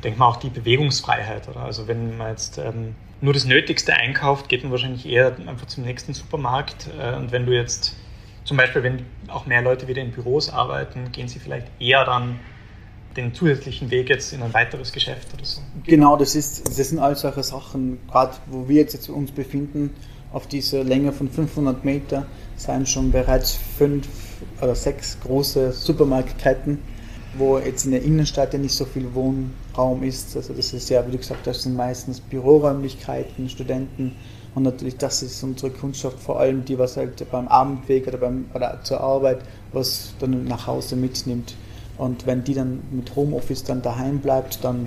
denke 0.00 0.18
mal 0.18 0.28
auch 0.28 0.36
die 0.36 0.50
Bewegungsfreiheit. 0.50 1.48
Oder? 1.48 1.60
Also 1.60 1.88
wenn 1.88 2.16
man 2.16 2.30
jetzt 2.30 2.58
ähm, 2.58 2.94
nur 3.20 3.32
das 3.32 3.44
Nötigste 3.44 3.94
einkauft, 3.94 4.48
geht 4.48 4.62
man 4.62 4.72
wahrscheinlich 4.72 5.06
eher 5.06 5.36
einfach 5.46 5.66
zum 5.66 5.84
nächsten 5.84 6.14
Supermarkt. 6.14 6.88
Äh, 6.98 7.16
und 7.16 7.32
wenn 7.32 7.46
du 7.46 7.54
jetzt 7.54 7.96
zum 8.44 8.56
Beispiel, 8.56 8.82
wenn 8.82 9.04
auch 9.28 9.46
mehr 9.46 9.62
Leute 9.62 9.88
wieder 9.88 10.02
in 10.02 10.10
Büros 10.10 10.50
arbeiten, 10.50 11.12
gehen 11.12 11.28
sie 11.28 11.38
vielleicht 11.38 11.66
eher 11.78 12.04
dann 12.04 12.40
den 13.16 13.34
zusätzlichen 13.34 13.90
Weg 13.90 14.08
jetzt 14.08 14.32
in 14.32 14.42
ein 14.42 14.54
weiteres 14.54 14.92
Geschäft 14.92 15.34
oder 15.34 15.44
so. 15.44 15.60
Genau, 15.84 16.16
das, 16.16 16.34
ist, 16.34 16.66
das 16.66 16.76
sind 16.76 16.98
all 16.98 17.16
solche 17.16 17.42
Sachen, 17.42 17.98
gerade 18.08 18.36
wo 18.46 18.68
wir 18.68 18.82
jetzt 18.82 19.08
uns 19.08 19.32
befinden, 19.32 19.90
auf 20.32 20.46
dieser 20.46 20.84
Länge 20.84 21.12
von 21.12 21.28
500 21.28 21.84
Meter, 21.84 22.26
seien 22.56 22.86
schon 22.86 23.10
bereits 23.10 23.58
fünf 23.78 24.08
oder 24.60 24.76
sechs 24.76 25.18
große 25.20 25.72
Supermarktkeiten 25.72 26.78
wo 27.34 27.58
jetzt 27.58 27.84
in 27.84 27.92
der 27.92 28.02
Innenstadt 28.02 28.52
ja 28.52 28.58
nicht 28.58 28.74
so 28.74 28.84
viel 28.84 29.14
Wohnraum 29.14 30.02
ist. 30.02 30.36
Also 30.36 30.52
das 30.52 30.72
ist 30.72 30.90
ja, 30.90 31.06
wie 31.06 31.12
du 31.12 31.18
gesagt 31.18 31.46
hast, 31.46 31.62
sind 31.62 31.76
meistens 31.76 32.20
Büroräumlichkeiten, 32.20 33.48
Studenten 33.48 34.16
und 34.54 34.64
natürlich 34.64 34.96
das 34.96 35.22
ist 35.22 35.42
unsere 35.42 35.70
Kundschaft 35.70 36.18
vor 36.18 36.40
allem 36.40 36.64
die, 36.64 36.78
was 36.78 36.96
halt 36.96 37.30
beim 37.30 37.46
Abendweg 37.48 38.08
oder, 38.08 38.18
beim, 38.18 38.46
oder 38.52 38.80
zur 38.82 39.00
Arbeit, 39.00 39.42
was 39.72 40.14
dann 40.18 40.44
nach 40.44 40.66
Hause 40.66 40.96
mitnimmt. 40.96 41.54
Und 41.98 42.26
wenn 42.26 42.42
die 42.42 42.54
dann 42.54 42.82
mit 42.90 43.14
Homeoffice 43.14 43.62
dann 43.62 43.82
daheim 43.82 44.18
bleibt, 44.18 44.64
dann 44.64 44.86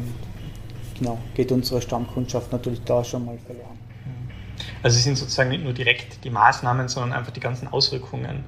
genau, 0.97 1.17
geht 1.35 1.51
unsere 1.51 1.81
Stammkundschaft 1.81 2.51
natürlich 2.51 2.81
da 2.83 3.03
schon 3.03 3.25
mal 3.25 3.37
verloren. 3.45 3.77
Also 4.81 4.97
es 4.97 5.03
sind 5.03 5.17
sozusagen 5.17 5.49
nicht 5.49 5.63
nur 5.63 5.73
direkt 5.73 6.23
die 6.25 6.29
Maßnahmen, 6.29 6.89
sondern 6.89 7.13
einfach 7.13 7.31
die 7.31 7.39
ganzen 7.39 7.67
Auswirkungen 7.67 8.43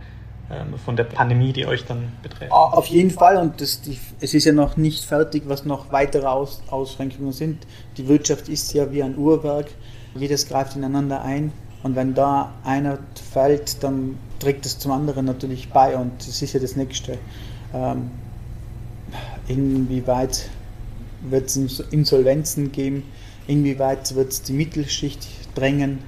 von 0.84 0.96
der 0.96 1.06
Pandemie, 1.06 1.54
die 1.54 1.66
euch 1.66 1.86
dann 1.86 2.12
betrifft? 2.22 2.52
Auf 2.52 2.86
jeden 2.88 3.12
Fall 3.12 3.38
und 3.38 3.60
das, 3.62 3.82
die, 3.82 4.00
es 4.20 4.34
ist 4.34 4.46
ja 4.46 4.54
noch 4.54 4.78
nicht 4.78 5.04
fertig, 5.04 5.44
was 5.48 5.66
noch 5.66 5.92
weitere 5.92 6.28
Aus, 6.28 6.62
Ausschränkungen 6.70 7.32
sind. 7.32 7.66
Die 7.98 8.08
Wirtschaft 8.08 8.48
ist 8.50 8.74
ja 8.74 8.92
wie 8.92 9.02
ein 9.02 9.18
Uhrwerk, 9.18 9.68
jedes 10.14 10.48
greift 10.48 10.76
ineinander 10.76 11.22
ein 11.22 11.52
und 11.84 11.96
wenn 11.96 12.14
da 12.14 12.54
einer 12.64 13.00
fällt, 13.32 13.84
dann 13.84 14.18
trägt 14.40 14.66
es 14.66 14.78
zum 14.78 14.92
anderen 14.92 15.26
natürlich 15.26 15.70
bei 15.70 15.96
und 15.96 16.12
das 16.20 16.42
ist 16.42 16.54
ja 16.54 16.60
das 16.60 16.76
Nächste. 16.76 17.18
Ähm, 17.74 18.12
inwieweit 19.48 20.50
wird 21.22 21.48
es 21.48 21.80
Insolvenzen 21.92 22.72
geben, 22.72 23.04
inwieweit 23.48 24.14
wird 24.16 24.32
es 24.32 24.42
die 24.44 24.54
Mittelschicht 24.54 25.28
drängen. 25.56 26.00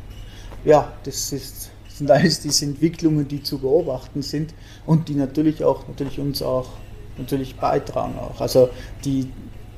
Ja, 0.63 0.91
das 1.03 1.31
ist 1.31 1.56
sind 1.97 2.11
alles 2.11 2.41
diese 2.41 2.65
Entwicklungen, 2.65 3.27
die 3.27 3.41
zu 3.41 3.59
beobachten 3.59 4.21
sind 4.21 4.53
und 4.85 5.09
die 5.09 5.15
natürlich 5.15 5.63
auch 5.63 5.87
natürlich 5.87 6.19
uns 6.19 6.41
auch 6.41 6.69
natürlich 7.17 7.55
beitragen 7.55 8.17
auch, 8.19 8.39
also 8.39 8.69
die 9.03 9.31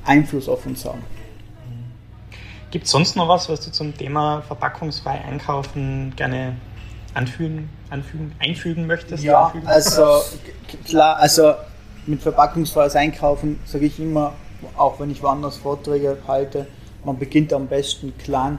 Einfluss 0.04 0.48
auf 0.48 0.66
uns 0.66 0.84
haben. 0.84 1.02
Gibt 2.70 2.84
es 2.84 2.92
sonst 2.92 3.16
noch 3.16 3.28
was, 3.28 3.48
was 3.48 3.60
du 3.60 3.72
zum 3.72 3.96
Thema 3.96 4.42
verpackungsfrei 4.42 5.24
einkaufen 5.24 6.12
gerne 6.14 6.56
anfügen, 7.14 7.68
anfügen, 7.88 8.32
einfügen 8.38 8.86
möchtest? 8.86 9.24
Ja, 9.24 9.46
anfügen? 9.46 9.66
also 9.66 10.20
klar, 10.84 11.16
also 11.16 11.54
mit 12.06 12.22
verpackungsfreies 12.22 12.94
Einkaufen 12.96 13.58
sage 13.64 13.86
ich 13.86 13.98
immer, 13.98 14.34
auch 14.76 15.00
wenn 15.00 15.10
ich 15.10 15.22
woanders 15.22 15.56
Vorträge 15.56 16.18
halte, 16.28 16.66
man 17.04 17.18
beginnt 17.18 17.52
am 17.52 17.66
besten 17.66 18.16
klein 18.18 18.58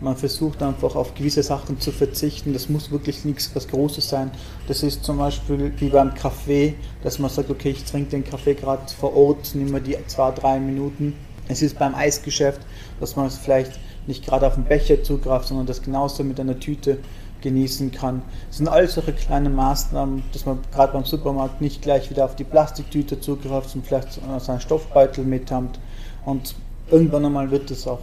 man 0.00 0.16
versucht 0.16 0.62
einfach 0.62 0.94
auf 0.94 1.14
gewisse 1.14 1.42
Sachen 1.42 1.80
zu 1.80 1.90
verzichten. 1.90 2.52
Das 2.52 2.68
muss 2.68 2.90
wirklich 2.90 3.24
nichts 3.24 3.50
was 3.54 3.66
Großes 3.68 4.08
sein. 4.08 4.30
Das 4.68 4.82
ist 4.82 5.04
zum 5.04 5.18
Beispiel 5.18 5.72
wie 5.78 5.88
beim 5.88 6.14
Kaffee, 6.14 6.74
dass 7.02 7.18
man 7.18 7.30
sagt, 7.30 7.50
okay, 7.50 7.70
ich 7.70 7.84
trinke 7.84 8.10
den 8.10 8.24
Kaffee 8.24 8.54
gerade 8.54 8.82
vor 8.98 9.16
Ort, 9.16 9.54
nehme 9.54 9.72
mir 9.72 9.80
die 9.80 9.96
zwei, 10.06 10.30
drei 10.30 10.60
Minuten. 10.60 11.14
Es 11.48 11.62
ist 11.62 11.78
beim 11.78 11.94
Eisgeschäft, 11.94 12.60
dass 13.00 13.16
man 13.16 13.26
es 13.26 13.38
vielleicht 13.38 13.78
nicht 14.06 14.24
gerade 14.24 14.46
auf 14.46 14.54
den 14.54 14.64
Becher 14.64 15.02
zugreift, 15.02 15.48
sondern 15.48 15.66
das 15.66 15.82
genauso 15.82 16.22
mit 16.22 16.38
einer 16.38 16.58
Tüte 16.60 16.98
genießen 17.40 17.90
kann. 17.92 18.22
Das 18.48 18.58
sind 18.58 18.68
all 18.68 18.88
solche 18.88 19.12
kleine 19.12 19.48
Maßnahmen, 19.48 20.24
dass 20.32 20.46
man 20.46 20.58
gerade 20.72 20.92
beim 20.92 21.04
Supermarkt 21.04 21.60
nicht 21.60 21.82
gleich 21.82 22.10
wieder 22.10 22.24
auf 22.24 22.36
die 22.36 22.44
Plastiktüte 22.44 23.20
zugreift 23.20 23.74
und 23.74 23.86
vielleicht 23.86 24.20
seinen 24.38 24.60
Stoffbeutel 24.60 25.24
mithabt. 25.24 25.78
Und 26.24 26.54
irgendwann 26.90 27.24
einmal 27.24 27.50
wird 27.50 27.70
es 27.70 27.86
auch 27.86 28.00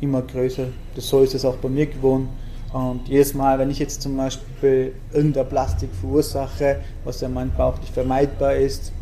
immer 0.00 0.22
größer. 0.22 0.66
Das 0.94 1.08
so 1.08 1.22
ist 1.22 1.34
es 1.34 1.44
auch 1.44 1.56
bei 1.56 1.68
mir 1.68 1.86
gewohnt. 1.86 2.28
Und 2.72 3.08
jedes 3.08 3.34
Mal, 3.34 3.58
wenn 3.58 3.70
ich 3.70 3.78
jetzt 3.78 4.02
zum 4.02 4.16
Beispiel 4.16 4.94
irgendein 5.12 5.48
Plastik 5.48 5.90
verursache, 6.00 6.80
was 7.04 7.20
ja 7.20 7.28
manchmal 7.28 7.68
auch 7.68 7.78
nicht 7.80 7.94
vermeidbar 7.94 8.54
ist, 8.54 8.92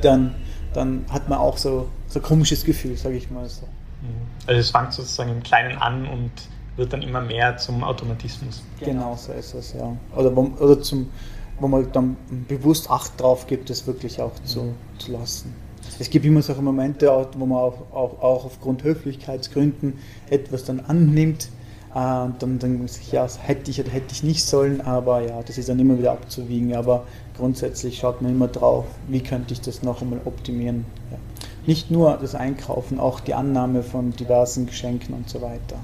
dann, 0.00 0.34
dann 0.72 1.04
hat 1.10 1.28
man 1.28 1.38
auch 1.38 1.58
so, 1.58 1.88
so 2.08 2.18
ein 2.20 2.22
komisches 2.22 2.64
Gefühl, 2.64 2.96
sage 2.96 3.16
ich 3.16 3.30
mal 3.30 3.46
so. 3.48 3.66
Mhm. 4.00 4.26
Also 4.46 4.60
es 4.60 4.70
fängt 4.70 4.92
sozusagen 4.94 5.30
im 5.30 5.42
Kleinen 5.42 5.76
an 5.76 6.06
und 6.06 6.30
wird 6.76 6.92
dann 6.92 7.02
immer 7.02 7.20
mehr 7.20 7.58
zum 7.58 7.84
Automatismus. 7.84 8.62
Genau 8.80 9.14
so 9.14 9.32
ist 9.32 9.54
es, 9.54 9.74
ja. 9.74 9.94
Oder, 10.16 10.34
wo, 10.34 10.50
oder 10.58 10.80
zum, 10.80 11.10
wo 11.58 11.68
man 11.68 11.92
dann 11.92 12.16
bewusst 12.48 12.90
Acht 12.90 13.20
drauf 13.20 13.46
gibt, 13.46 13.68
das 13.68 13.86
wirklich 13.86 14.22
auch 14.22 14.32
zu, 14.44 14.62
mhm. 14.62 14.74
zu 14.98 15.12
lassen 15.12 15.54
es 15.98 16.10
gibt 16.10 16.24
immer 16.24 16.42
solche 16.42 16.62
Momente, 16.62 17.08
wo 17.36 17.46
man 17.46 17.58
auch, 17.58 17.92
auch, 17.92 18.22
auch 18.22 18.44
aufgrund 18.44 18.84
Höflichkeitsgründen 18.84 19.94
etwas 20.28 20.64
dann 20.64 20.80
annimmt. 20.80 21.48
Äh, 21.94 21.98
und 21.98 22.42
dann 22.42 22.58
denkt 22.58 22.78
man 22.78 22.88
sich, 22.88 23.12
ja, 23.12 23.26
hätte 23.42 23.70
ich 23.70 23.80
oder 23.80 23.90
hätte 23.90 24.12
ich 24.12 24.22
nicht 24.22 24.44
sollen, 24.44 24.80
aber 24.80 25.22
ja, 25.22 25.42
das 25.42 25.58
ist 25.58 25.68
dann 25.68 25.78
immer 25.78 25.98
wieder 25.98 26.12
abzuwiegen. 26.12 26.74
Aber 26.74 27.04
grundsätzlich 27.36 27.98
schaut 27.98 28.22
man 28.22 28.32
immer 28.32 28.48
drauf, 28.48 28.84
wie 29.08 29.20
könnte 29.20 29.52
ich 29.52 29.60
das 29.60 29.82
noch 29.82 30.02
einmal 30.02 30.20
optimieren. 30.24 30.84
Ja. 31.10 31.18
Nicht 31.66 31.90
nur 31.90 32.16
das 32.16 32.34
Einkaufen, 32.34 33.00
auch 33.00 33.20
die 33.20 33.34
Annahme 33.34 33.82
von 33.82 34.10
diversen 34.12 34.66
Geschenken 34.66 35.14
und 35.14 35.28
so 35.28 35.42
weiter. 35.42 35.76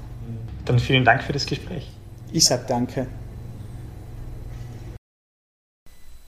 Dann 0.65 0.79
vielen 0.79 1.05
Dank 1.05 1.23
für 1.23 1.33
das 1.33 1.45
Gespräch. 1.45 1.89
Ich 2.31 2.45
sage 2.45 2.63
danke. 2.67 3.07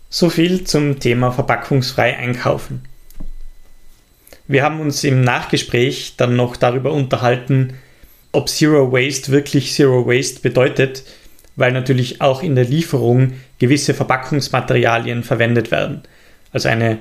So 0.09 0.29
viel 0.29 0.63
zum 0.63 0.99
Thema 0.99 1.31
verpackungsfrei 1.31 2.17
einkaufen. 2.17 2.83
Wir 4.49 4.63
haben 4.63 4.79
uns 4.79 5.03
im 5.03 5.21
Nachgespräch 5.21 6.15
dann 6.17 6.35
noch 6.35 6.57
darüber 6.57 6.91
unterhalten, 6.91 7.75
ob 8.31 8.49
Zero 8.49 8.91
Waste 8.91 9.31
wirklich 9.31 9.73
Zero 9.73 10.07
Waste 10.07 10.39
bedeutet, 10.41 11.03
weil 11.55 11.71
natürlich 11.71 12.19
auch 12.19 12.41
in 12.41 12.55
der 12.55 12.65
Lieferung 12.65 13.33
gewisse 13.59 13.93
Verpackungsmaterialien 13.93 15.21
verwendet 15.21 15.69
werden. 15.69 16.01
Also 16.51 16.67
eine 16.67 16.97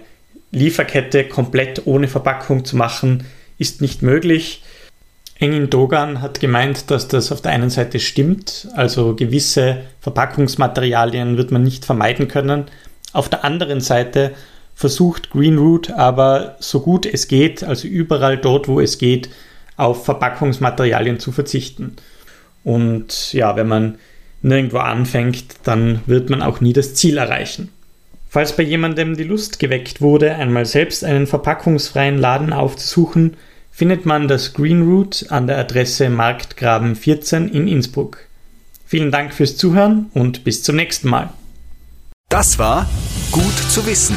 Lieferkette 0.50 1.24
komplett 1.24 1.86
ohne 1.86 2.06
Verpackung 2.06 2.66
zu 2.66 2.76
machen, 2.76 3.24
ist 3.56 3.80
nicht 3.80 4.02
möglich. 4.02 4.62
Engin 5.38 5.70
Dogan 5.70 6.20
hat 6.20 6.40
gemeint, 6.40 6.90
dass 6.90 7.08
das 7.08 7.32
auf 7.32 7.40
der 7.40 7.52
einen 7.52 7.70
Seite 7.70 7.98
stimmt, 7.98 8.68
also 8.74 9.14
gewisse 9.14 9.84
Verpackungsmaterialien 10.00 11.38
wird 11.38 11.50
man 11.50 11.62
nicht 11.62 11.86
vermeiden 11.86 12.28
können. 12.28 12.66
Auf 13.14 13.30
der 13.30 13.42
anderen 13.42 13.80
Seite 13.80 14.34
versucht 14.78 15.30
Greenroot 15.30 15.90
aber 15.90 16.54
so 16.60 16.78
gut 16.78 17.04
es 17.04 17.26
geht, 17.26 17.64
also 17.64 17.88
überall 17.88 18.38
dort, 18.38 18.68
wo 18.68 18.78
es 18.78 18.98
geht, 18.98 19.28
auf 19.76 20.04
Verpackungsmaterialien 20.04 21.18
zu 21.18 21.32
verzichten. 21.32 21.96
Und 22.62 23.32
ja, 23.32 23.56
wenn 23.56 23.66
man 23.66 23.98
nirgendwo 24.40 24.78
anfängt, 24.78 25.46
dann 25.64 26.02
wird 26.06 26.30
man 26.30 26.42
auch 26.42 26.60
nie 26.60 26.72
das 26.72 26.94
Ziel 26.94 27.18
erreichen. 27.18 27.70
Falls 28.28 28.54
bei 28.54 28.62
jemandem 28.62 29.16
die 29.16 29.24
Lust 29.24 29.58
geweckt 29.58 30.00
wurde, 30.00 30.36
einmal 30.36 30.64
selbst 30.64 31.02
einen 31.02 31.26
verpackungsfreien 31.26 32.16
Laden 32.16 32.52
aufzusuchen, 32.52 33.36
findet 33.72 34.06
man 34.06 34.28
das 34.28 34.54
Greenroot 34.54 35.26
an 35.30 35.48
der 35.48 35.58
Adresse 35.58 36.08
Marktgraben 36.08 36.94
14 36.94 37.48
in 37.48 37.66
Innsbruck. 37.66 38.18
Vielen 38.86 39.10
Dank 39.10 39.34
fürs 39.34 39.56
Zuhören 39.56 40.06
und 40.14 40.44
bis 40.44 40.62
zum 40.62 40.76
nächsten 40.76 41.08
Mal. 41.08 41.30
Das 42.28 42.60
war 42.60 42.88
Gut 43.32 43.58
zu 43.70 43.84
wissen 43.84 44.16